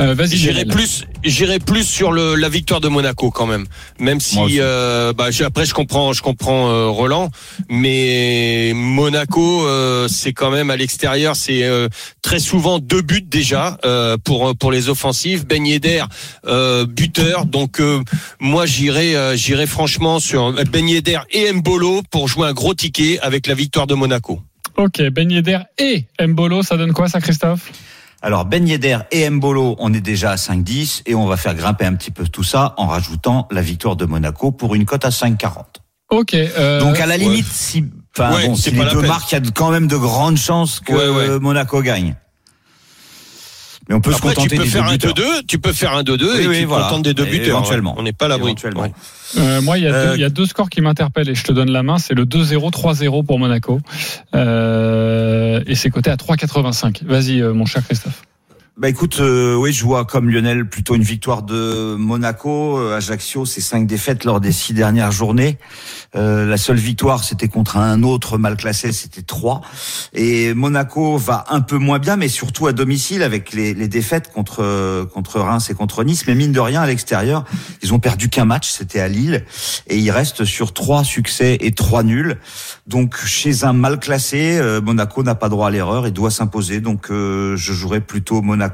[0.00, 3.66] Euh, Vas-y, J'irai plus, j'irai plus sur le, la victoire de Monaco quand même.
[3.98, 7.30] Même si, euh, bah, j'ai- après je comprends, je comprends euh, Roland,
[7.68, 11.88] mais Monaco, euh, c'est quand même à l'extérieur, c'est euh,
[12.22, 15.46] très souvent deux buts déjà euh, pour pour les offensives.
[15.46, 16.04] Ben Yedder,
[16.46, 18.00] euh, buteur, donc euh,
[18.40, 23.18] moi j'irai, euh, j'irai franchement sur Ben Yedder et Mbolo pour jouer un gros ticket
[23.20, 24.40] avec la victoire de Monaco.
[24.76, 27.70] Ok, Ben Yedder et Mbolo, ça donne quoi ça, Christophe?
[28.22, 31.86] Alors Ben Yedder et Mbolo, on est déjà à 5-10 et on va faire grimper
[31.86, 35.08] un petit peu tout ça en rajoutant la victoire de Monaco pour une cote à
[35.08, 35.64] 5,40.
[36.10, 36.34] Ok.
[36.34, 37.84] euh, Donc à la limite, si,
[38.18, 39.08] enfin, Ouais, bon, si pas les deux peine.
[39.08, 41.38] marques, il y a quand même de grandes chances que Ouais, ouais.
[41.38, 42.14] Monaco gagne.
[43.90, 45.14] Mais on peut Après, se tu contenter peux des faire deux un buteurs.
[45.14, 46.84] 2-2, tu peux faire un 2-2 Oui, et oui, tu te voilà.
[46.86, 47.48] contentes des deux Et buteurs.
[47.58, 47.90] éventuellement.
[47.94, 47.96] ouais.
[47.98, 48.50] On n'est pas à l'abri.
[48.52, 48.82] Éventuellement.
[48.82, 48.92] Ouais.
[49.38, 51.50] Euh, moi, il y, a Euh, y a deux scores qui m'interpellent et je te
[51.52, 51.98] donne la main.
[51.98, 53.80] C'est le 2-0, 3-0 pour Monaco.
[54.36, 57.02] Euh, et c'est coté à 3,85.
[57.04, 58.22] Vas-y, euh, mon cher Christophe.
[58.80, 62.78] Bah écoute, euh, oui, je vois comme Lionel plutôt une victoire de Monaco.
[62.78, 65.58] Euh, Ajaccio, c'est cinq défaites lors des six dernières journées.
[66.16, 69.60] Euh, la seule victoire, c'était contre un autre mal classé, c'était trois.
[70.14, 74.32] Et Monaco va un peu moins bien, mais surtout à domicile avec les, les défaites
[74.32, 76.26] contre contre Reims et contre Nice.
[76.26, 77.44] Mais mine de rien, à l'extérieur,
[77.82, 79.44] ils ont perdu qu'un match, c'était à Lille,
[79.88, 82.38] et ils restent sur trois succès et trois nuls.
[82.86, 86.80] Donc chez un mal classé, euh, Monaco n'a pas droit à l'erreur et doit s'imposer.
[86.80, 88.69] Donc euh, je jouerai plutôt Monaco.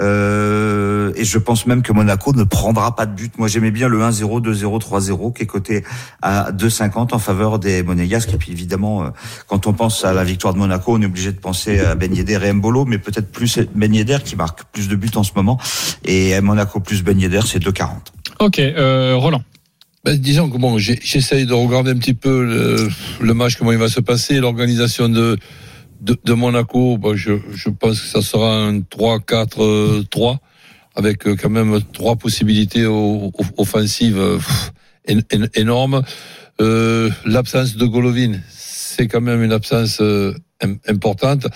[0.00, 3.36] Euh, et je pense même que Monaco ne prendra pas de but.
[3.38, 5.84] Moi j'aimais bien le 1-0, 2-0, 3-0 qui est coté
[6.22, 8.32] à 2,50 en faveur des Monégasques.
[8.32, 9.08] Et puis évidemment, euh,
[9.46, 12.14] quand on pense à la victoire de Monaco, on est obligé de penser à Ben
[12.14, 15.32] Yedder et Mbolo, mais peut-être plus Ben Yedder qui marque plus de buts en ce
[15.36, 15.58] moment.
[16.04, 17.88] Et Monaco plus Ben Yedder, c'est 2,40.
[18.40, 19.42] Ok, euh, Roland.
[20.04, 22.88] Ben, disons que bon, j'essaye de regarder un petit peu le,
[23.20, 25.38] le match, comment il va se passer, l'organisation de,
[26.02, 26.98] de, de Monaco.
[26.98, 30.38] Bon, je, je pense que ça sera un 3-4-3
[30.94, 32.84] avec euh, quand même trois possibilités
[33.56, 34.38] offensives euh,
[35.54, 36.02] énormes.
[36.60, 41.46] Euh, L'absence de Golovin, c'est quand même une absence euh, im- importante.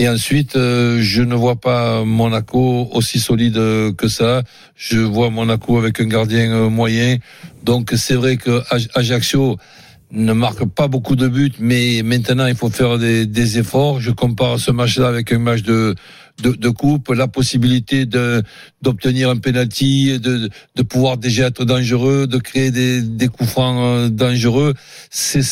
[0.00, 3.54] Et ensuite, je ne vois pas Monaco aussi solide
[3.96, 4.44] que ça.
[4.76, 7.16] Je vois Monaco avec un gardien moyen.
[7.64, 9.56] Donc c'est vrai que Aj- Ajaccio
[10.10, 14.00] ne marque pas beaucoup de buts, mais maintenant il faut faire des, des efforts.
[14.00, 15.94] Je compare ce match-là avec un match de,
[16.42, 22.38] de, de coupe, la possibilité d'obtenir un penalty, de, de pouvoir déjà être dangereux, de
[22.38, 24.74] créer des, des coups francs euh, dangereux.
[25.10, 25.42] C'est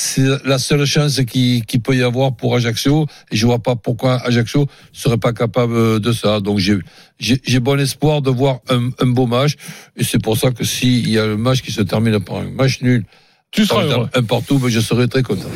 [0.45, 3.07] la seule chance qui, qui peut y avoir pour Ajaccio.
[3.31, 6.41] Et je vois pas pourquoi Ajaccio serait pas capable de ça.
[6.41, 6.79] Donc j'ai
[7.19, 9.57] j'ai bon espoir de voir un, un beau match.
[9.97, 12.51] Et c'est pour ça que s'il y a le match qui se termine par un
[12.51, 13.05] match nul,
[13.53, 14.09] Tu seras heureux.
[14.15, 15.49] un partout, ben, je serai très content.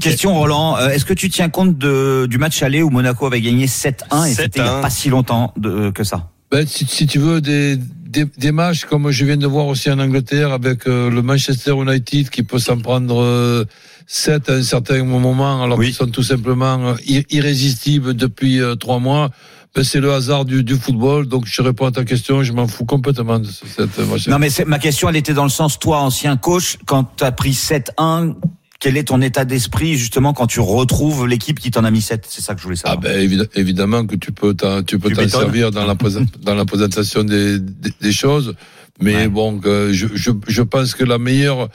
[0.00, 3.40] Question Roland, euh, est-ce que tu tiens compte de, du match aller où Monaco avait
[3.40, 4.80] gagné 7-1 et c'était il n'y a 7-1.
[4.82, 6.30] pas si longtemps de, que ça?
[6.50, 9.90] Ben, si, si tu veux des, des, des matchs comme je viens de voir aussi
[9.90, 13.64] en Angleterre avec euh, le Manchester United qui peut s'en prendre euh,
[14.06, 15.86] 7 à un certain moment alors Oui.
[15.86, 19.30] qu'ils sont tout simplement euh, ir- irrésistibles depuis euh, trois mois.
[19.74, 21.26] Ben, c'est le hasard du, du football.
[21.26, 24.28] Donc je réponds à ta question, je m'en fous complètement de ce- cette match.
[24.28, 27.32] Non mais ma question elle était dans le sens, toi ancien coach, quand tu as
[27.32, 28.34] pris 7-1,
[28.80, 32.26] quel est ton état d'esprit justement quand tu retrouves l'équipe qui t'en a mis 7
[32.28, 32.98] C'est ça que je voulais savoir.
[32.98, 35.94] Ah ben évi- évidemment que tu peux t'en, tu peux t'en servir dans la
[36.42, 38.54] dans la présentation des, des, des choses,
[39.00, 41.70] mais bon, je, je je pense que la meilleure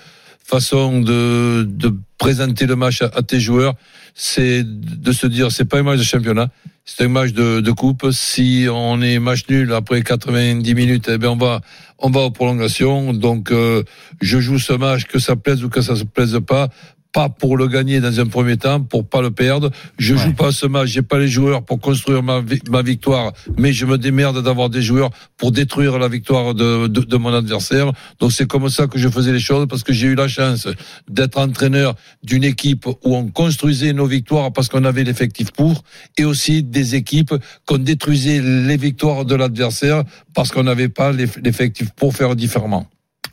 [0.46, 3.74] façon de de présenter le match à, à tes joueurs,
[4.14, 6.50] c'est de se dire c'est pas un match de championnat,
[6.90, 8.08] c'est un match de, coupe.
[8.12, 11.60] Si on est match nul après 90 minutes, eh ben on va
[12.00, 13.14] on va aux prolongations.
[13.14, 13.84] Donc euh,
[14.22, 16.70] je joue ce match que ça plaise ou que ça se plaise pas.
[17.18, 19.72] Pas pour le gagner dans un premier temps, pour pas le perdre.
[19.98, 23.34] Je joue pas ce match, j'ai pas les joueurs pour construire ma, vi- ma victoire,
[23.58, 27.34] mais je me démerde d'avoir des joueurs pour détruire la victoire de, de, de mon
[27.34, 27.92] adversaire.
[28.20, 30.68] Donc c'est comme ça que je faisais les choses parce que j'ai eu la chance
[31.10, 35.84] d'être entraîneur d'une équipe où on construisait nos victoires parce qu'on avait l'effectif pour,
[36.20, 37.34] et aussi des équipes
[37.66, 40.04] qu'on détruisait les victoires de l'adversaire
[40.36, 42.86] parce qu'on n'avait pas l'eff- l'effectif pour faire différemment.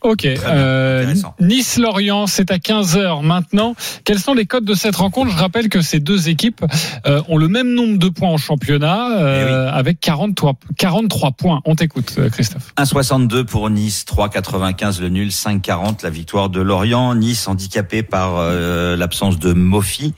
[0.05, 0.27] Ok.
[0.27, 3.75] Euh, Nice-Lorient, c'est à 15h maintenant.
[4.05, 5.33] Quels sont les codes de cette rencontre?
[5.33, 6.63] Je rappelle que ces deux équipes
[7.07, 11.63] euh, ont le même nombre de points en championnat, euh, avec 43, 43 points.
[11.65, 12.75] On t'écoute, euh, Christophe.
[12.77, 17.15] 1,62 pour Nice, 3,95 le nul, 5,40 la victoire de Lorient.
[17.15, 20.13] Nice handicapé par euh, l'absence de Mofi.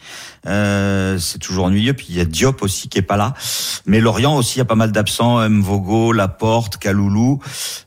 [0.46, 1.92] Euh, c'est toujours ennuyeux.
[1.92, 3.34] Puis il y a Diop aussi qui est pas là.
[3.86, 5.48] Mais Lorient aussi, il y a pas mal d'absents.
[5.48, 7.40] Mvogo, Laporte, Kaloulou.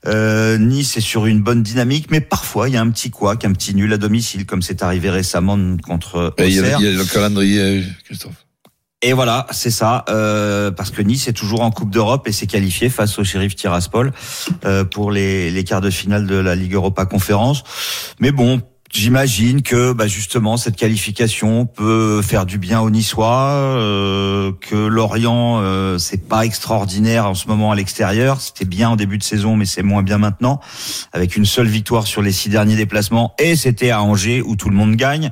[0.08, 3.46] Euh, nice est sur une bonne dynamique, mais parfois il y a un petit couac,
[3.46, 7.84] un petit nul à domicile, comme c'est arrivé récemment contre Il y, a, le calendrier,
[8.06, 8.46] Christophe.
[9.02, 12.48] Et voilà, c'est ça, euh, parce que Nice est toujours en Coupe d'Europe et s'est
[12.48, 14.12] qualifié face au Sheriff Tiraspol
[14.66, 17.64] euh, pour les, les quarts de finale de la Ligue Europa Conférence.
[18.20, 24.52] Mais bon, j'imagine que bah, justement cette qualification peut faire du bien aux Niçois, euh,
[24.60, 28.42] que Lorient euh, c'est pas extraordinaire en ce moment à l'extérieur.
[28.42, 30.60] C'était bien en début de saison, mais c'est moins bien maintenant,
[31.14, 34.70] avec une seule victoire sur les six derniers déplacements et c'était à Angers où tout
[34.70, 35.32] le monde gagne.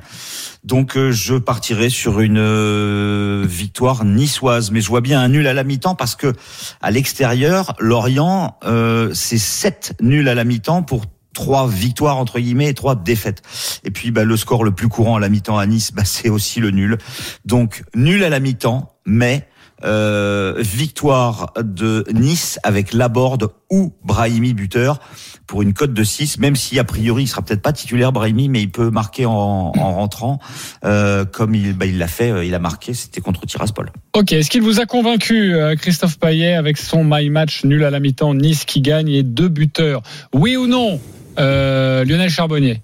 [0.64, 5.46] Donc euh, je partirai sur une euh, victoire niçoise, mais je vois bien un nul
[5.46, 6.34] à la mi-temps parce que
[6.82, 11.06] à l'extérieur, Lorient, euh, c'est sept nuls à la mi-temps pour
[11.38, 13.42] trois victoires entre guillemets et trois défaites.
[13.84, 16.28] Et puis bah, le score le plus courant à la mi-temps à Nice, bah, c'est
[16.28, 16.98] aussi le nul.
[17.44, 19.46] Donc nul à la mi-temps, mais
[19.84, 24.98] euh, victoire de Nice avec Laborde ou Brahimi buteur
[25.46, 28.48] pour une cote de 6, même si a priori il sera peut-être pas titulaire Brahimi,
[28.48, 30.40] mais il peut marquer en, en rentrant,
[30.84, 33.92] euh, comme il bah, il l'a fait, euh, il a marqué, c'était contre Tiraspol.
[34.14, 37.90] Ok, est-ce qu'il vous a convaincu, euh, Christophe Payet, avec son My Match nul à
[37.90, 40.02] la mi-temps, Nice qui gagne et deux buteurs?
[40.34, 41.00] Oui ou non,
[41.38, 42.82] euh, Lionel Charbonnier.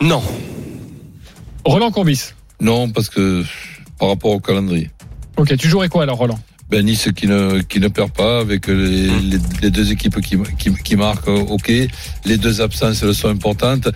[0.00, 0.22] Non.
[1.64, 2.32] Roland Courbis.
[2.60, 3.44] Non, parce que
[3.98, 4.90] par rapport au calendrier.
[5.36, 6.38] Ok, tu jouerais quoi alors, Roland?
[6.70, 10.38] Ben Nice qui ne qui ne perd pas avec les, les, les deux équipes qui,
[10.58, 11.28] qui qui marquent.
[11.28, 11.70] Ok
[12.24, 13.88] les deux absences elles sont importantes.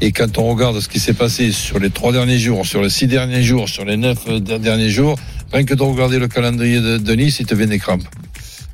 [0.00, 2.90] Et quand on regarde ce qui s'est passé sur les trois derniers jours sur les
[2.90, 5.16] six derniers jours sur les neuf euh, derniers jours
[5.52, 8.02] rien que de regarder le calendrier de, de Nice il te vient des crampes.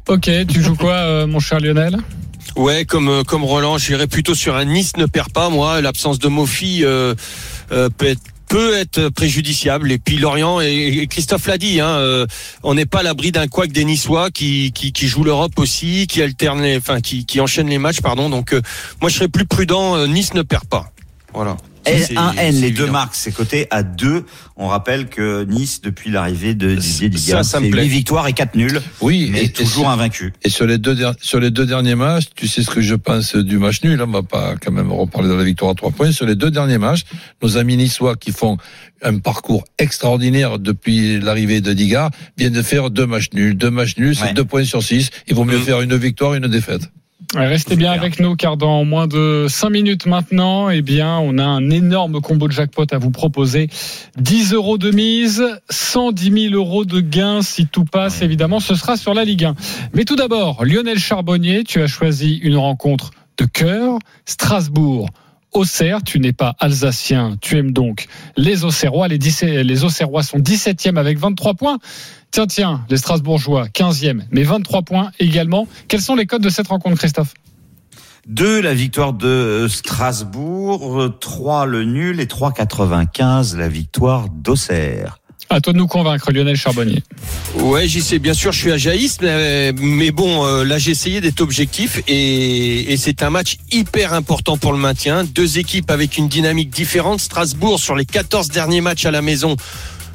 [0.08, 1.98] Ok, tu joues quoi, euh, mon cher Lionel?
[2.56, 5.48] Ouais, comme euh, comme Roland, j'irais plutôt sur un Nice ne perd pas.
[5.48, 7.14] Moi, l'absence de Mofi euh,
[7.72, 9.92] euh, peut être peut être préjudiciable.
[9.92, 12.26] Et puis Lorient et, Christophe l'a dit hein, euh,
[12.64, 16.20] on n'est pas à l'abri d'un couac des Niçois qui qui, jouent l'Europe aussi qui
[16.20, 18.28] alternent les enfin qui qui enchaînent les matchs pardon.
[18.28, 18.52] Donc
[19.00, 20.90] moi je serais plus prudent Nice ne perd pas.
[21.32, 22.84] Voilà Ça, c'est- N1N, c'est les évident.
[22.86, 24.24] deux marques, c'est coté à 2.
[24.56, 27.84] On rappelle que Nice, depuis l'arrivée de Didier ça c'est me plaît.
[27.84, 28.80] 8 victoires et 4 nuls.
[29.00, 30.32] oui mais et- et toujours invaincu.
[30.44, 33.34] et sur les deux sur les deux derniers matchs tu sais ce que je pense
[33.34, 35.90] du match nul hein, on va pas quand même reparler de la victoire à trois
[35.90, 37.04] points sur les deux derniers matchs
[37.42, 38.58] nos amis niçois qui font
[39.02, 43.96] un parcours extraordinaire depuis l'arrivée de Digard viennent de faire deux matchs nuls deux matchs
[43.96, 44.32] nuls c'est Ouais.
[44.34, 45.62] deux points sur six il vaut mieux Mm.
[45.62, 46.82] faire une victoire une défaite
[47.36, 51.44] Restez bien avec nous car dans moins de 5 minutes maintenant, eh bien, on a
[51.44, 53.68] un énorme combo de jackpot à vous proposer.
[54.18, 58.22] 10 euros de mise, 110 000 euros de gain si tout passe.
[58.22, 59.54] Évidemment, ce sera sur la Ligue 1.
[59.94, 65.08] Mais tout d'abord, Lionel Charbonnier, tu as choisi une rencontre de cœur, Strasbourg.
[65.52, 69.08] Auxerre, tu n'es pas alsacien, tu aimes donc les Auxerrois.
[69.08, 71.78] Les, 17 les Auxerrois sont 17e avec 23 points.
[72.30, 75.66] Tiens, tiens, les Strasbourgeois, 15e, mais 23 points également.
[75.88, 77.34] Quels sont les codes de cette rencontre, Christophe?
[78.28, 81.10] 2, la victoire de Strasbourg.
[81.20, 82.20] 3, le nul.
[82.20, 85.20] Et 3,95, la victoire d'Auxerre.
[85.52, 87.02] À toi de nous convaincre, Lionel Charbonnier.
[87.56, 88.20] Ouais, j'y sais.
[88.20, 92.92] Bien sûr, je suis ajaïste, mais, mais bon, euh, là, j'ai essayé d'être objectif et,
[92.92, 95.24] et c'est un match hyper important pour le maintien.
[95.24, 97.20] Deux équipes avec une dynamique différente.
[97.20, 99.56] Strasbourg, sur les 14 derniers matchs à la maison,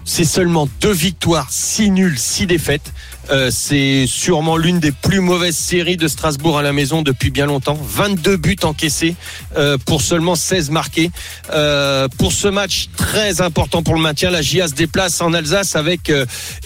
[0.06, 2.94] c'est seulement deux victoires, six nuls, six défaites.
[3.31, 7.45] Euh, c'est sûrement l'une des plus mauvaises séries de Strasbourg à la maison depuis bien
[7.45, 7.77] longtemps.
[7.81, 9.15] 22 buts encaissés
[9.57, 11.11] euh, pour seulement 16 marqués.
[11.51, 15.75] Euh, pour ce match très important pour le maintien, la GIA se déplace en Alsace
[15.75, 16.11] avec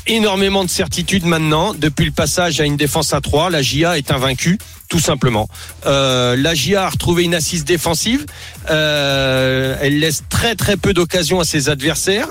[0.07, 1.73] énormément de certitude maintenant.
[1.73, 4.57] Depuis le passage à une défense à 3, la GIA est invaincue
[4.89, 5.47] tout simplement.
[5.85, 8.25] La GIA a retrouvé une assise défensive.
[8.67, 12.27] Elle laisse très très peu d'occasions à ses adversaires.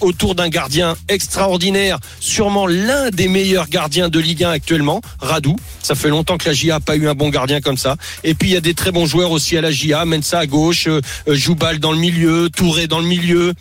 [0.00, 5.56] Autour d'un gardien extraordinaire, sûrement l'un des meilleurs gardiens de Ligue 1 actuellement, Radou.
[5.82, 7.96] Ça fait longtemps que la GIA a pas eu un bon gardien comme ça.
[8.24, 10.04] Et puis il y a des très bons joueurs aussi à la GIA.
[10.04, 13.54] Mensa à gauche, euh, Joubal dans le milieu, Touré dans le milieu.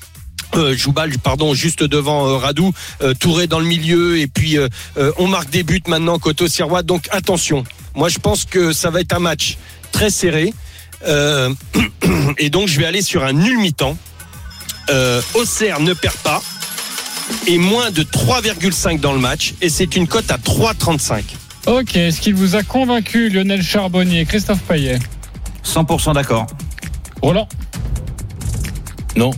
[0.56, 4.68] Euh, Joubal, pardon, juste devant euh, Radou, euh, Touré dans le milieu, et puis euh,
[4.98, 6.82] euh, on marque des buts maintenant côté Sirois.
[6.82, 9.58] Donc attention, moi je pense que ça va être un match
[9.92, 10.54] très serré,
[11.08, 11.54] Euh,
[12.38, 13.98] et donc je vais aller sur un nul mi-temps.
[14.90, 16.42] Euh, Auxerre ne perd pas,
[17.48, 21.24] et moins de 3,5 dans le match, et c'est une cote à 3,35.
[21.68, 25.00] Ok, est-ce qu'il vous a convaincu Lionel Charbonnier, Christophe Payet?
[25.64, 26.48] 100% d'accord.
[27.22, 27.48] Roland?
[29.16, 29.32] Non.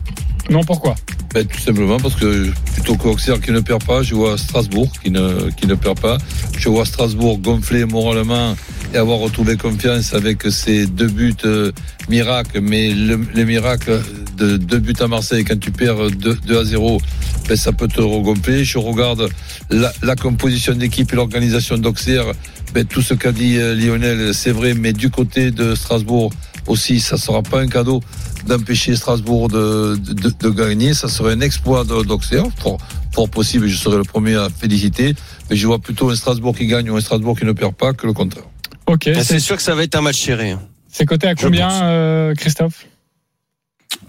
[0.49, 0.95] Non, pourquoi?
[1.33, 5.11] Ben, tout simplement parce que plutôt qu'Auxerre qui ne perd pas, je vois Strasbourg qui
[5.11, 6.17] ne, qui ne perd pas.
[6.57, 8.55] Je vois Strasbourg gonfler moralement
[8.93, 11.71] et avoir retrouvé confiance avec ses deux buts euh,
[12.09, 12.59] miracles.
[12.59, 14.01] Mais le, les miracles
[14.41, 17.01] de deux buts à Marseille, quand tu perds 2, 2 à 0,
[17.47, 18.63] ben, ça peut te regonfler.
[18.63, 19.29] Je regarde
[19.69, 22.25] la, la composition d'équipe et l'organisation d'Auxerre.
[22.73, 26.31] Ben, tout ce qu'a dit euh, Lionel, c'est vrai, mais du côté de Strasbourg
[26.67, 28.01] aussi, ça sera pas un cadeau
[28.47, 30.93] d'empêcher Strasbourg de, de, de, gagner.
[30.93, 32.45] Ça serait un exploit d'Auxerre.
[32.57, 32.77] Fort,
[33.13, 35.13] fort possible, je serais le premier à féliciter.
[35.49, 37.93] Mais je vois plutôt un Strasbourg qui gagne ou un Strasbourg qui ne perd pas
[37.93, 38.45] que le contraire.
[38.87, 39.09] Ok.
[39.21, 40.55] C'est sûr que ça va être un match serré.
[40.87, 42.85] C'est coté à combien, euh, Christophe?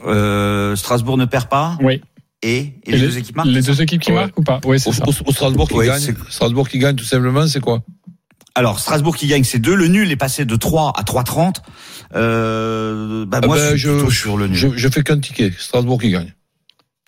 [0.06, 2.00] Euh, Strasbourg ne perd pas Oui.
[2.42, 4.16] Et, et, et les, les, deux équipes marquent Les deux équipes qui ouais.
[4.16, 5.04] marquent ou pas Oui, c'est ça.
[5.06, 7.82] Au, au Strasbourg qui ouais, gagne, Strasbourg qui gagne tout simplement, c'est quoi?
[8.54, 11.56] Alors Strasbourg qui gagne c'est 2, le nul est passé de 3 à 3,30.
[12.14, 14.56] Euh, bah, moi ah ben, je suis je, sur le nul.
[14.56, 16.34] Je, je fais qu'un ticket, Strasbourg qui gagne.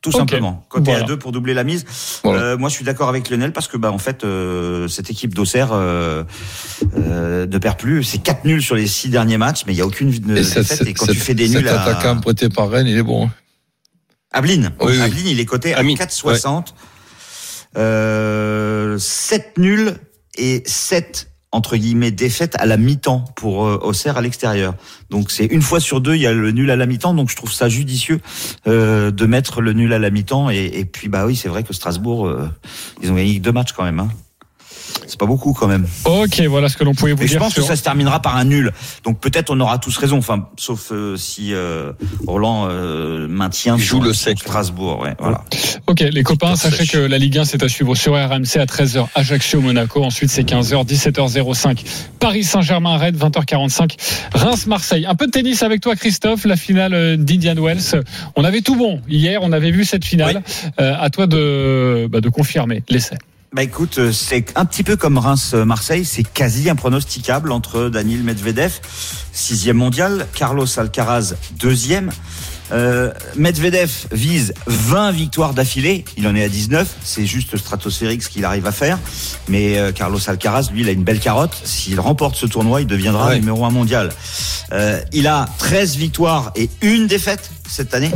[0.05, 0.19] Tout okay.
[0.19, 0.63] simplement.
[0.69, 1.05] Côté voilà.
[1.05, 1.87] à 2 pour doubler la mise.
[2.23, 2.43] Voilà.
[2.43, 5.33] Euh, moi je suis d'accord avec Lionel parce que bah en fait euh, cette équipe
[5.33, 6.25] d'Auxerre euh,
[6.95, 8.05] ne perd plus.
[8.05, 10.83] C'est 4 nuls sur les 6 derniers matchs, mais il y a aucune défaite.
[10.87, 11.85] Et quand tu fais des nuls cet à...
[11.85, 13.29] attaquant prêté par Rennes, il est bon.
[13.29, 13.31] Hein.
[14.31, 14.75] Ablin.
[14.83, 16.75] Oui, Ablin, il est coté à 4,60.
[17.77, 18.99] Ouais.
[18.99, 19.95] 7 nuls
[20.37, 24.75] et 7 entre guillemets défaite à la mi-temps pour euh, Auxerre à l'extérieur.
[25.11, 27.15] Donc c'est une fois sur deux il y a le nul à la mi-temps.
[27.15, 28.21] Donc je trouve ça judicieux
[28.67, 30.51] euh, de mettre le nul à la mi-temps.
[30.51, 32.51] Et, puis bah oui c'est vrai que Strasbourg euh,
[33.03, 34.01] ils ont gagné deux matchs quand même.
[34.01, 34.09] Hein.
[35.07, 35.87] C'est pas beaucoup quand même.
[36.05, 37.35] Ok, voilà ce que l'on pouvait vous Et dire.
[37.35, 37.63] Je pense sur...
[37.63, 38.73] que ça se terminera par un nul.
[39.05, 40.19] Donc peut-être on aura tous raison.
[40.19, 41.93] Enfin, sauf euh, si euh,
[42.27, 45.01] Roland euh, maintient joue le sec Strasbourg.
[45.01, 45.45] Ouais, voilà.
[45.87, 49.07] Ok, les copains, sachez que la Ligue 1 c'est à suivre sur RMC à 13h.
[49.15, 50.03] Ajaccio, Monaco.
[50.03, 51.85] Ensuite c'est 15h, 17h05.
[52.19, 53.97] Paris Saint-Germain, Rennes, 20h45.
[54.35, 55.07] Reims, Marseille.
[55.07, 56.45] Un peu de tennis avec toi, Christophe.
[56.45, 58.03] La finale d'Indian Wells.
[58.37, 59.41] On avait tout bon hier.
[59.43, 60.43] On avait vu cette finale.
[60.47, 60.71] Oui.
[60.81, 63.17] Euh, à toi de bah, de confirmer l'essai.
[63.55, 68.81] Bah écoute, c'est un petit peu comme Reims-Marseille, c'est quasi impronosticable entre Daniel Medvedev,
[69.33, 72.11] sixième mondial, Carlos Alcaraz, deuxième.
[72.73, 78.31] Euh, Medvedev vise 20 victoires d'affilée, il en est à 19, c'est juste stratosphérique ce
[78.31, 78.99] qu'il arrive à faire.
[79.49, 81.55] Mais euh, Carlos Alcaraz, lui, il a une belle carotte.
[81.65, 83.39] S'il remporte ce tournoi, il deviendra ouais.
[83.41, 84.11] numéro un mondial.
[84.73, 88.11] Euh, il a 13 victoires et une défaite cette année.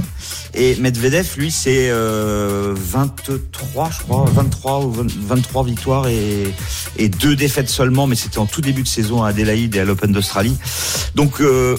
[0.54, 6.52] Et Medvedev, lui, c'est euh, 23, je crois, 23 ou 23 victoires et,
[6.96, 9.84] et deux défaites seulement, mais c'était en tout début de saison à Adélaïde et à
[9.84, 10.56] l'Open d'Australie.
[11.14, 11.76] Donc euh,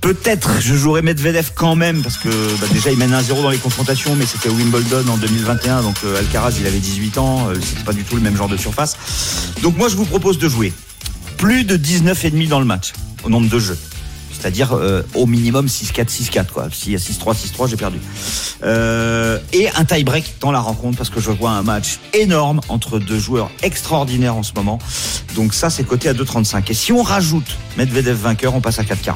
[0.00, 2.28] peut-être je jouerai Medvedev quand même parce que
[2.60, 6.18] bah, déjà il mène 1-0 dans les confrontations, mais c'était Wimbledon en 2021, donc euh,
[6.18, 8.96] Alcaraz il avait 18 ans, euh, c'était pas du tout le même genre de surface.
[9.62, 10.72] Donc moi je vous propose de jouer
[11.36, 12.92] plus de 19,5 dans le match
[13.24, 13.78] au nombre de jeux
[14.36, 16.64] c'est-à-dire euh, au minimum 6-4, 6-4 quoi.
[16.64, 16.98] A 6-3,
[17.34, 17.98] 6-3, j'ai perdu.
[18.62, 22.98] Euh, et un tie-break dans la rencontre parce que je vois un match énorme entre
[22.98, 24.78] deux joueurs extraordinaires en ce moment.
[25.34, 26.70] Donc ça, c'est coté à 2,35.
[26.70, 29.14] Et si on rajoute Medvedev vainqueur, on passe à 4,40.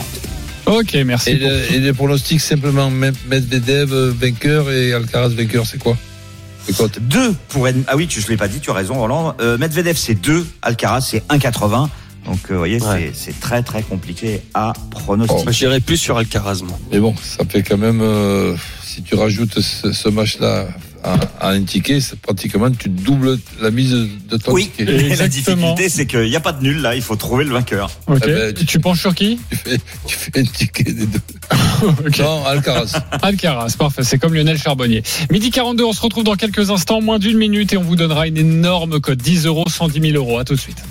[0.67, 1.31] Ok, merci.
[1.31, 5.97] Et, le, et les pronostics simplement Medvedev vainqueur et Alcaraz vainqueur, c'est quoi
[7.01, 9.35] Deux pour ah oui, tu je l'ai pas dit, tu as raison Roland.
[9.41, 11.89] Euh, Medvedev c'est 2, Alcaraz c'est 1,80.
[12.27, 13.13] Donc, vous voyez, ouais.
[13.15, 15.45] c'est très très compliqué à pronostiquer.
[15.47, 16.79] Oh, J'irai plus sur Alcaraz, moi.
[16.93, 20.69] Mais bon, ça fait quand même, euh, si tu rajoutes ce, ce match-là
[21.03, 24.93] à, à un ticket, c'est pratiquement tu doubles la mise de ton Oui, ticket.
[24.93, 27.53] et la difficulté, c'est qu'il n'y a pas de nul là, il faut trouver le
[27.53, 27.91] vainqueur.
[28.07, 28.23] Ok.
[28.25, 31.21] Eh ben, tu, penches sur qui Tu fais, tu fais un ticket des deux.
[32.19, 32.93] Non, Alcaraz.
[33.23, 35.03] Alcaraz, parfait, c'est comme Lionel Charbonnier.
[35.31, 38.27] Midi 42, on se retrouve dans quelques instants, moins d'une minute, et on vous donnera
[38.27, 40.39] une énorme cote, 10 euros, 110 000 euros.
[40.39, 40.83] À tout de suite.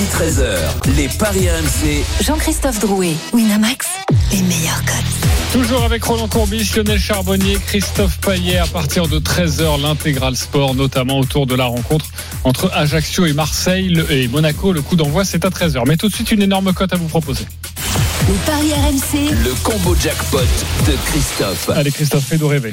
[0.00, 2.02] Midi 13h, les Paris RMC.
[2.24, 3.86] Jean-Christophe Drouet, Winamax,
[4.32, 5.52] les meilleurs cotes.
[5.52, 11.18] Toujours avec Roland Courbis, Lionel Charbonnier, Christophe Payet à partir de 13h, l'intégral sport, notamment
[11.18, 12.06] autour de la rencontre
[12.44, 14.72] entre Ajaccio et Marseille le- et Monaco.
[14.72, 15.82] Le coup d'envoi, c'est à 13h.
[15.86, 17.44] Mais tout de suite, une énorme cote à vous proposer.
[18.26, 20.38] Les paris RMC, Le combo jackpot
[20.86, 21.68] de Christophe.
[21.74, 22.72] Allez, Christophe, fais-nous rêver.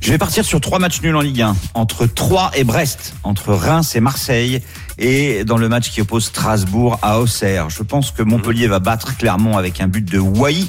[0.00, 3.52] Je vais partir sur trois matchs nuls en Ligue 1, entre Troyes et Brest, entre
[3.52, 4.62] Reims et Marseille,
[4.98, 7.68] et dans le match qui oppose Strasbourg à Auxerre.
[7.68, 10.66] Je pense que Montpellier va battre Clermont avec un but de Wai.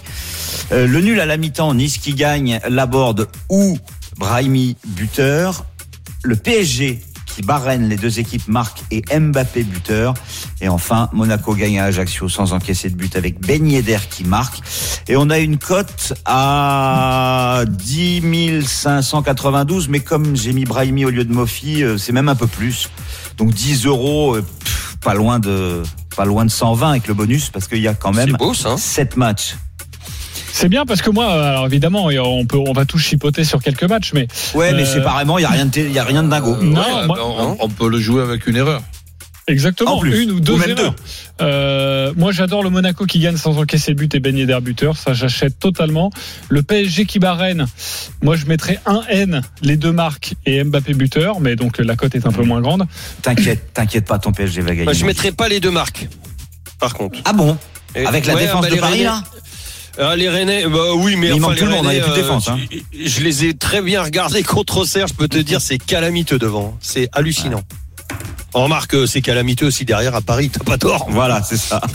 [0.73, 3.77] Euh, le nul à la mi-temps, Nice qui gagne, Laborde ou
[4.17, 5.65] Brahimi buteur.
[6.23, 7.01] Le PSG
[7.33, 10.13] qui barrène les deux équipes marque et Mbappé buteur.
[10.61, 14.61] Et enfin, Monaco gagne à Ajaccio sans encaisser de but avec Ben Yedder qui marque.
[15.07, 21.25] Et on a une cote à 10 592, mais comme j'ai mis Brahimi au lieu
[21.25, 22.89] de Mofi, euh, c'est même un peu plus.
[23.37, 25.83] Donc 10 euros, euh, pff, pas loin de
[26.15, 28.75] pas loin de 120 avec le bonus parce qu'il y a quand même beau, ça.
[28.77, 29.55] 7 matchs.
[30.53, 33.61] C'est bien parce que moi, euh, alors évidemment, on peut, on va tout chipoter sur
[33.61, 36.23] quelques matchs, mais Ouais, mais Euh, séparément, il y a rien de y a rien
[36.23, 36.55] de dingo.
[36.61, 38.81] Non, Ouais, moi- on, on peut le jouer avec une erreur.
[39.47, 40.93] exactement En plus, une ou deux ou erreurs.
[41.41, 45.13] Euh, moi, j'adore le Monaco qui gagne sans encaisser but et Ben Yedder buteur, ça
[45.13, 46.11] j'achète totalement.
[46.49, 47.65] Le PSG qui barrène,
[48.21, 52.13] moi je mettrais un N les deux marques et Mbappé buteur, mais donc la cote
[52.15, 52.83] est un peu moins grande.
[53.23, 54.85] T'inquiète, t'inquiète pas, ton PSG va gagner.
[54.85, 56.07] Bah, je mettrai pas les deux marques.
[56.79, 57.19] Par contre.
[57.25, 57.57] Ah bon?
[57.95, 59.21] Et- Avec la Ouais, défense bah, de Paris là?
[59.99, 61.97] Ah, les Rennais, bah oui, mais, Mais il enfin, manque tout le monde, hein, il
[61.97, 62.57] y a plus de défense, hein.
[62.93, 66.39] je, je les ai très bien regardés contre Auxerre, je peux te dire, c'est calamiteux
[66.39, 66.77] devant.
[66.81, 67.61] C'est hallucinant.
[68.53, 71.07] On remarque que c'est calamiteux aussi derrière à Paris, t'as pas tort.
[71.09, 71.81] Voilà, c'est ça.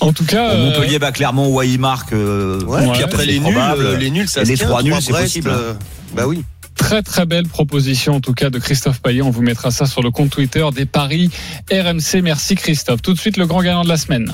[0.00, 2.12] En tout cas, Bon, euh, Montpellier bat Clermont marque.
[2.14, 4.66] euh, Ouais, Ouais, puis après les nuls, euh, les nuls, ça Et se les tient,
[4.68, 5.50] trois nuls, c'est possible.
[5.50, 5.74] euh,
[6.14, 6.44] bah oui.
[6.76, 9.22] Très très belle proposition en tout cas de Christophe Payet.
[9.22, 11.30] On vous mettra ça sur le compte Twitter des paris
[11.70, 12.22] RMC.
[12.22, 13.02] Merci Christophe.
[13.02, 14.30] Tout de suite le grand gagnant de la semaine.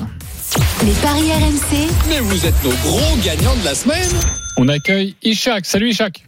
[0.85, 4.09] les paris RMC, Mais vous êtes nos gros gagnants de la semaine.
[4.57, 5.65] On accueille Ishak.
[5.65, 6.23] Salut Ishak.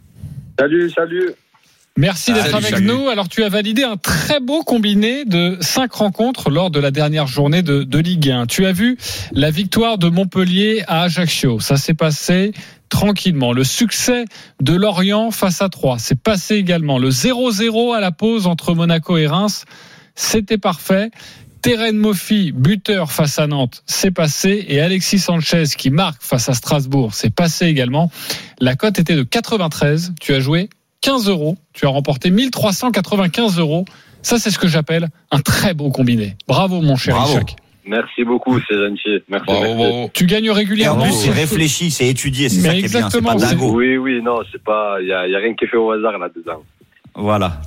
[0.58, 1.30] Salut, salut.
[1.98, 2.86] Merci d'être avec salut.
[2.86, 3.08] nous.
[3.08, 7.26] Alors tu as validé un très beau combiné de cinq rencontres lors de la dernière
[7.26, 8.46] journée de, de Ligue 1.
[8.46, 8.98] Tu as vu
[9.32, 11.58] la victoire de Montpellier à Ajaccio.
[11.58, 12.52] Ça s'est passé
[12.90, 13.54] tranquillement.
[13.54, 14.26] Le succès
[14.60, 16.98] de Lorient face à Troyes, c'est passé également.
[16.98, 19.64] Le 0-0 à la pause entre Monaco et Reims,
[20.14, 21.10] c'était parfait.
[21.62, 24.66] Terren Moffi, buteur face à Nantes, c'est passé.
[24.68, 28.10] Et Alexis Sanchez qui marque face à Strasbourg, c'est passé également.
[28.60, 30.12] La cote était de 93.
[30.20, 30.68] Tu as joué
[31.00, 31.56] 15 euros.
[31.72, 33.84] Tu as remporté 1395 euros.
[34.22, 36.36] Ça, c'est ce que j'appelle un très beau combiné.
[36.48, 37.38] Bravo, mon cher Bravo.
[37.86, 39.22] Merci beaucoup, c'est gentil.
[39.28, 39.46] Merci.
[39.46, 39.76] Bravo, merci.
[39.76, 40.10] bravo.
[40.12, 41.04] Tu gagnes Et en régulièrement.
[41.04, 43.72] plus, c'est réfléchi, c'est étudié, c'est ça qui est bien, c'est exactement, pas dingo.
[43.76, 45.92] Oui, oui, non, c'est pas, il y a, y a rien qui est fait au
[45.92, 46.64] hasard là-dedans.
[47.14, 47.60] Voilà.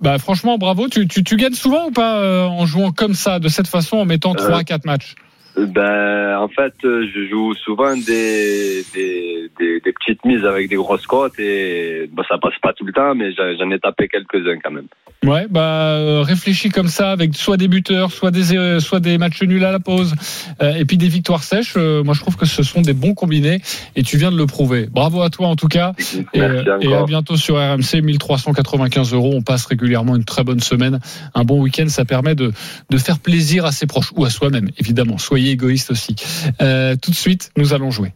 [0.00, 0.88] Bah, franchement, bravo.
[0.88, 3.98] Tu, tu, tu gagnes souvent ou pas euh, en jouant comme ça, de cette façon,
[3.98, 5.14] en mettant 3 à 4 matchs?
[5.56, 11.06] Ben, en fait, je joue souvent des, des, des, des petites mises avec des grosses
[11.06, 14.70] cotes et bah, ça passe pas tout le temps, mais j'en ai tapé quelques-uns quand
[14.70, 14.86] même.
[15.24, 19.18] Ouais, bah euh, réfléchis comme ça avec soit des buteurs, soit des euh, soit des
[19.18, 20.14] matchs nuls à la pause,
[20.60, 21.74] euh, et puis des victoires sèches.
[21.76, 23.60] euh, moi, je trouve que ce sont des bons combinés
[23.94, 24.88] et tu viens de le prouver.
[24.90, 25.92] Bravo à toi en tout cas.
[26.34, 26.40] Et,
[26.80, 29.30] et à bientôt sur RMC, 1395 euros.
[29.34, 30.98] On passe régulièrement une très bonne semaine,
[31.36, 31.86] un bon week-end.
[31.86, 32.50] Ça permet de
[32.90, 35.18] de faire plaisir à ses proches ou à soi-même, évidemment.
[35.18, 36.14] Soyez égoïste aussi.
[36.60, 38.12] Euh, tout de suite, nous allons jouer.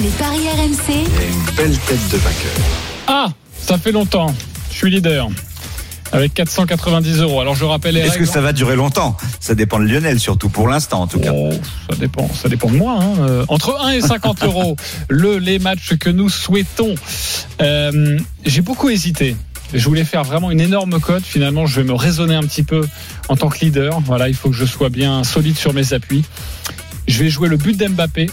[0.00, 2.52] les paris RMC, une belle tête de vainqueur.
[3.06, 3.28] Ah,
[3.60, 4.34] ça fait longtemps.
[4.70, 5.28] Je suis leader.
[6.14, 7.40] Avec 490 euros.
[7.40, 9.16] Alors je rappelle Est-ce que ça va durer longtemps?
[9.40, 11.32] Ça dépend de Lionel, surtout pour l'instant, en tout cas.
[11.34, 11.48] Oh,
[11.88, 12.98] ça dépend, ça dépend de moi.
[13.00, 13.14] hein.
[13.20, 14.76] Euh, Entre 1 et 50 euros,
[15.08, 16.94] le les matchs que nous souhaitons.
[17.62, 19.36] Euh, J'ai beaucoup hésité.
[19.72, 21.24] Je voulais faire vraiment une énorme cote.
[21.24, 22.86] Finalement, je vais me raisonner un petit peu
[23.28, 24.00] en tant que leader.
[24.00, 26.24] Voilà, il faut que je sois bien solide sur mes appuis.
[27.08, 28.30] Je vais jouer le but d'Mbappé,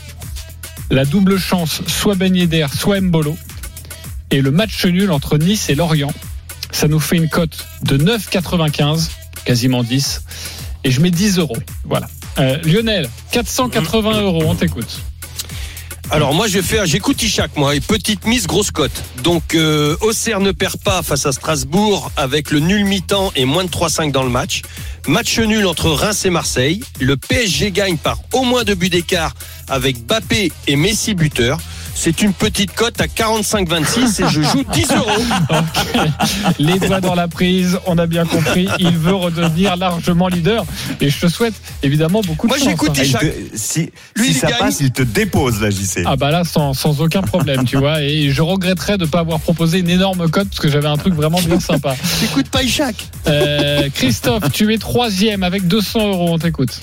[0.92, 3.38] la double chance, soit Ben Yedder, soit Mbolo,
[4.32, 6.14] et le match nul entre Nice et Lorient.
[6.72, 9.10] Ça nous fait une cote de 9,95,
[9.44, 10.24] quasiment 10,
[10.84, 11.58] et je mets 10 euros.
[11.84, 12.08] Voilà.
[12.38, 15.02] Euh, Lionel, 480 euros, on t'écoute.
[16.12, 19.04] Alors moi je faire, j'écoute Ishak moi, et petite mise, grosse cote.
[19.24, 23.64] Donc euh, Auxerre ne perd pas face à Strasbourg avec le nul mi-temps et moins
[23.64, 24.64] de 3-5 dans le match.
[25.08, 26.82] Match nul entre Reims et Marseille.
[27.00, 29.36] Le PSG gagne par au moins deux buts d'écart
[29.68, 31.60] avec Bappé et Messi buteur.
[32.02, 35.22] C'est une petite cote à 45-26 et je joue 10 euros.
[36.60, 38.70] Les doigts dans la prise, on a bien compris.
[38.80, 40.66] Il veut redevenir largement leader.
[41.02, 42.70] Et je te souhaite évidemment beaucoup de Moi, chance.
[42.70, 43.02] j'écoute hein.
[43.02, 43.22] Il Ishak.
[43.22, 44.60] te- si Lui, si il ça gagne.
[44.60, 46.04] passe, il te dépose là, JC.
[46.06, 49.40] Ah bah là sans, sans aucun problème tu vois et je regretterais de pas avoir
[49.42, 51.96] proposé une énorme cote parce que j'avais un truc vraiment bien sympa.
[52.22, 52.96] J'écoute pas Ishak.
[53.28, 56.80] Euh, Christophe tu es troisième avec 200 euros on t'écoute.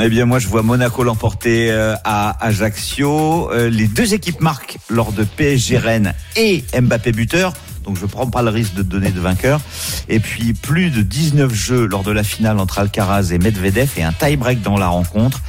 [0.00, 3.50] Eh bien, moi, je vois Monaco l'emporter euh, à Ajaccio.
[3.52, 7.52] Euh, Les deux équipes marquent lors de PSG Rennes et Mbappé buteur.
[7.84, 9.60] Donc, je prends pas le risque de donner de vainqueur.
[10.08, 14.02] Et puis, plus de 19 jeux lors de la finale entre Alcaraz et Medvedev et
[14.02, 15.42] un tie-break dans la rencontre.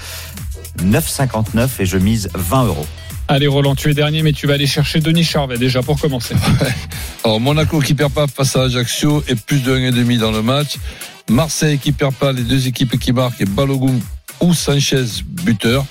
[0.84, 2.88] 9,59 et je mise 20 euros.
[3.28, 6.36] Allez Roland tu es dernier mais tu vas aller chercher Denis Charvet déjà pour commencer.
[7.24, 10.76] Alors Monaco qui perd pas face à Ajaccio et plus de 1,5 dans le match.
[11.30, 14.00] Marseille qui perd pas, les deux équipes qui marquent et Balogun
[14.40, 15.06] ou Sanchez
[15.44, 15.86] buteur.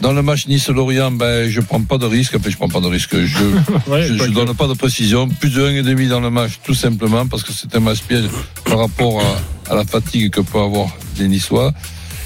[0.00, 2.34] Dans le match Nice-Lorient, ben, je prends pas de risque.
[2.36, 3.14] Enfin, je prends pas de risque.
[3.24, 3.38] Je,
[3.90, 5.28] Ouais, je, je que- donne pas de précision.
[5.28, 8.24] Plus de 1,5 dans le match, tout simplement, parce que c'est un match piège
[8.64, 11.72] par rapport à, à la fatigue que peuvent avoir les Niçois.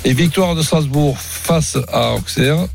[0.05, 2.67] Et victoire de Strasbourg face à Auxerre.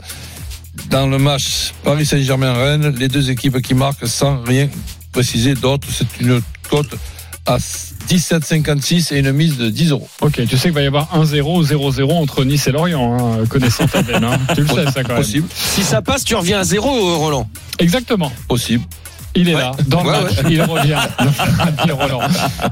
[0.89, 4.69] Dans le match Paris Saint-Germain-Rennes, les deux équipes qui marquent sans rien
[5.11, 5.87] préciser d'autre.
[5.91, 6.95] C'est une cote
[7.45, 7.57] à
[8.09, 10.07] 17,56 et une mise de 10 euros.
[10.21, 13.45] Ok tu sais qu'il va y avoir 1-0 ou 0-0 entre Nice et Lorient hein,
[13.49, 14.23] connaissant ta veine.
[14.23, 14.37] hein.
[14.55, 15.17] Tu le sais ça quand même.
[15.17, 17.49] Possible, Si ça passe, tu reviens à zéro, euh, Roland.
[17.79, 18.31] Exactement.
[18.47, 18.83] possible.
[19.35, 20.17] Il est là, dans le Ouais,
[20.49, 20.99] il revient.
[21.91, 22.21] Roland.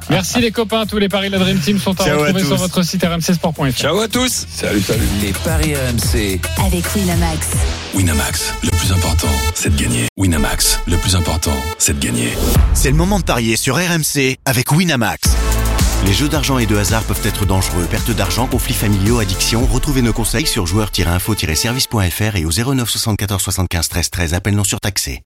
[0.09, 2.43] Merci les copains, tous les paris de la Dream Team sont à Ciao à retrouver
[2.43, 3.71] sur votre site rmcsport.fr.
[3.71, 4.45] Ciao à tous.
[4.51, 5.07] Salut, salut.
[5.21, 6.39] Les paris RMC.
[6.65, 7.47] Avec Winamax.
[7.95, 10.07] Winamax, le plus important, c'est de gagner.
[10.17, 12.33] Winamax, le plus important, c'est de gagner.
[12.73, 15.29] C'est le moment de parier sur RMC avec Winamax.
[16.05, 17.85] Les jeux d'argent et de hasard peuvent être dangereux.
[17.89, 19.65] Perte d'argent, conflits familiaux, addiction.
[19.65, 24.33] Retrouvez nos conseils sur joueurs-info-service.fr et au 09 74 75 13 13.
[24.33, 25.17] Appel non surtaxé.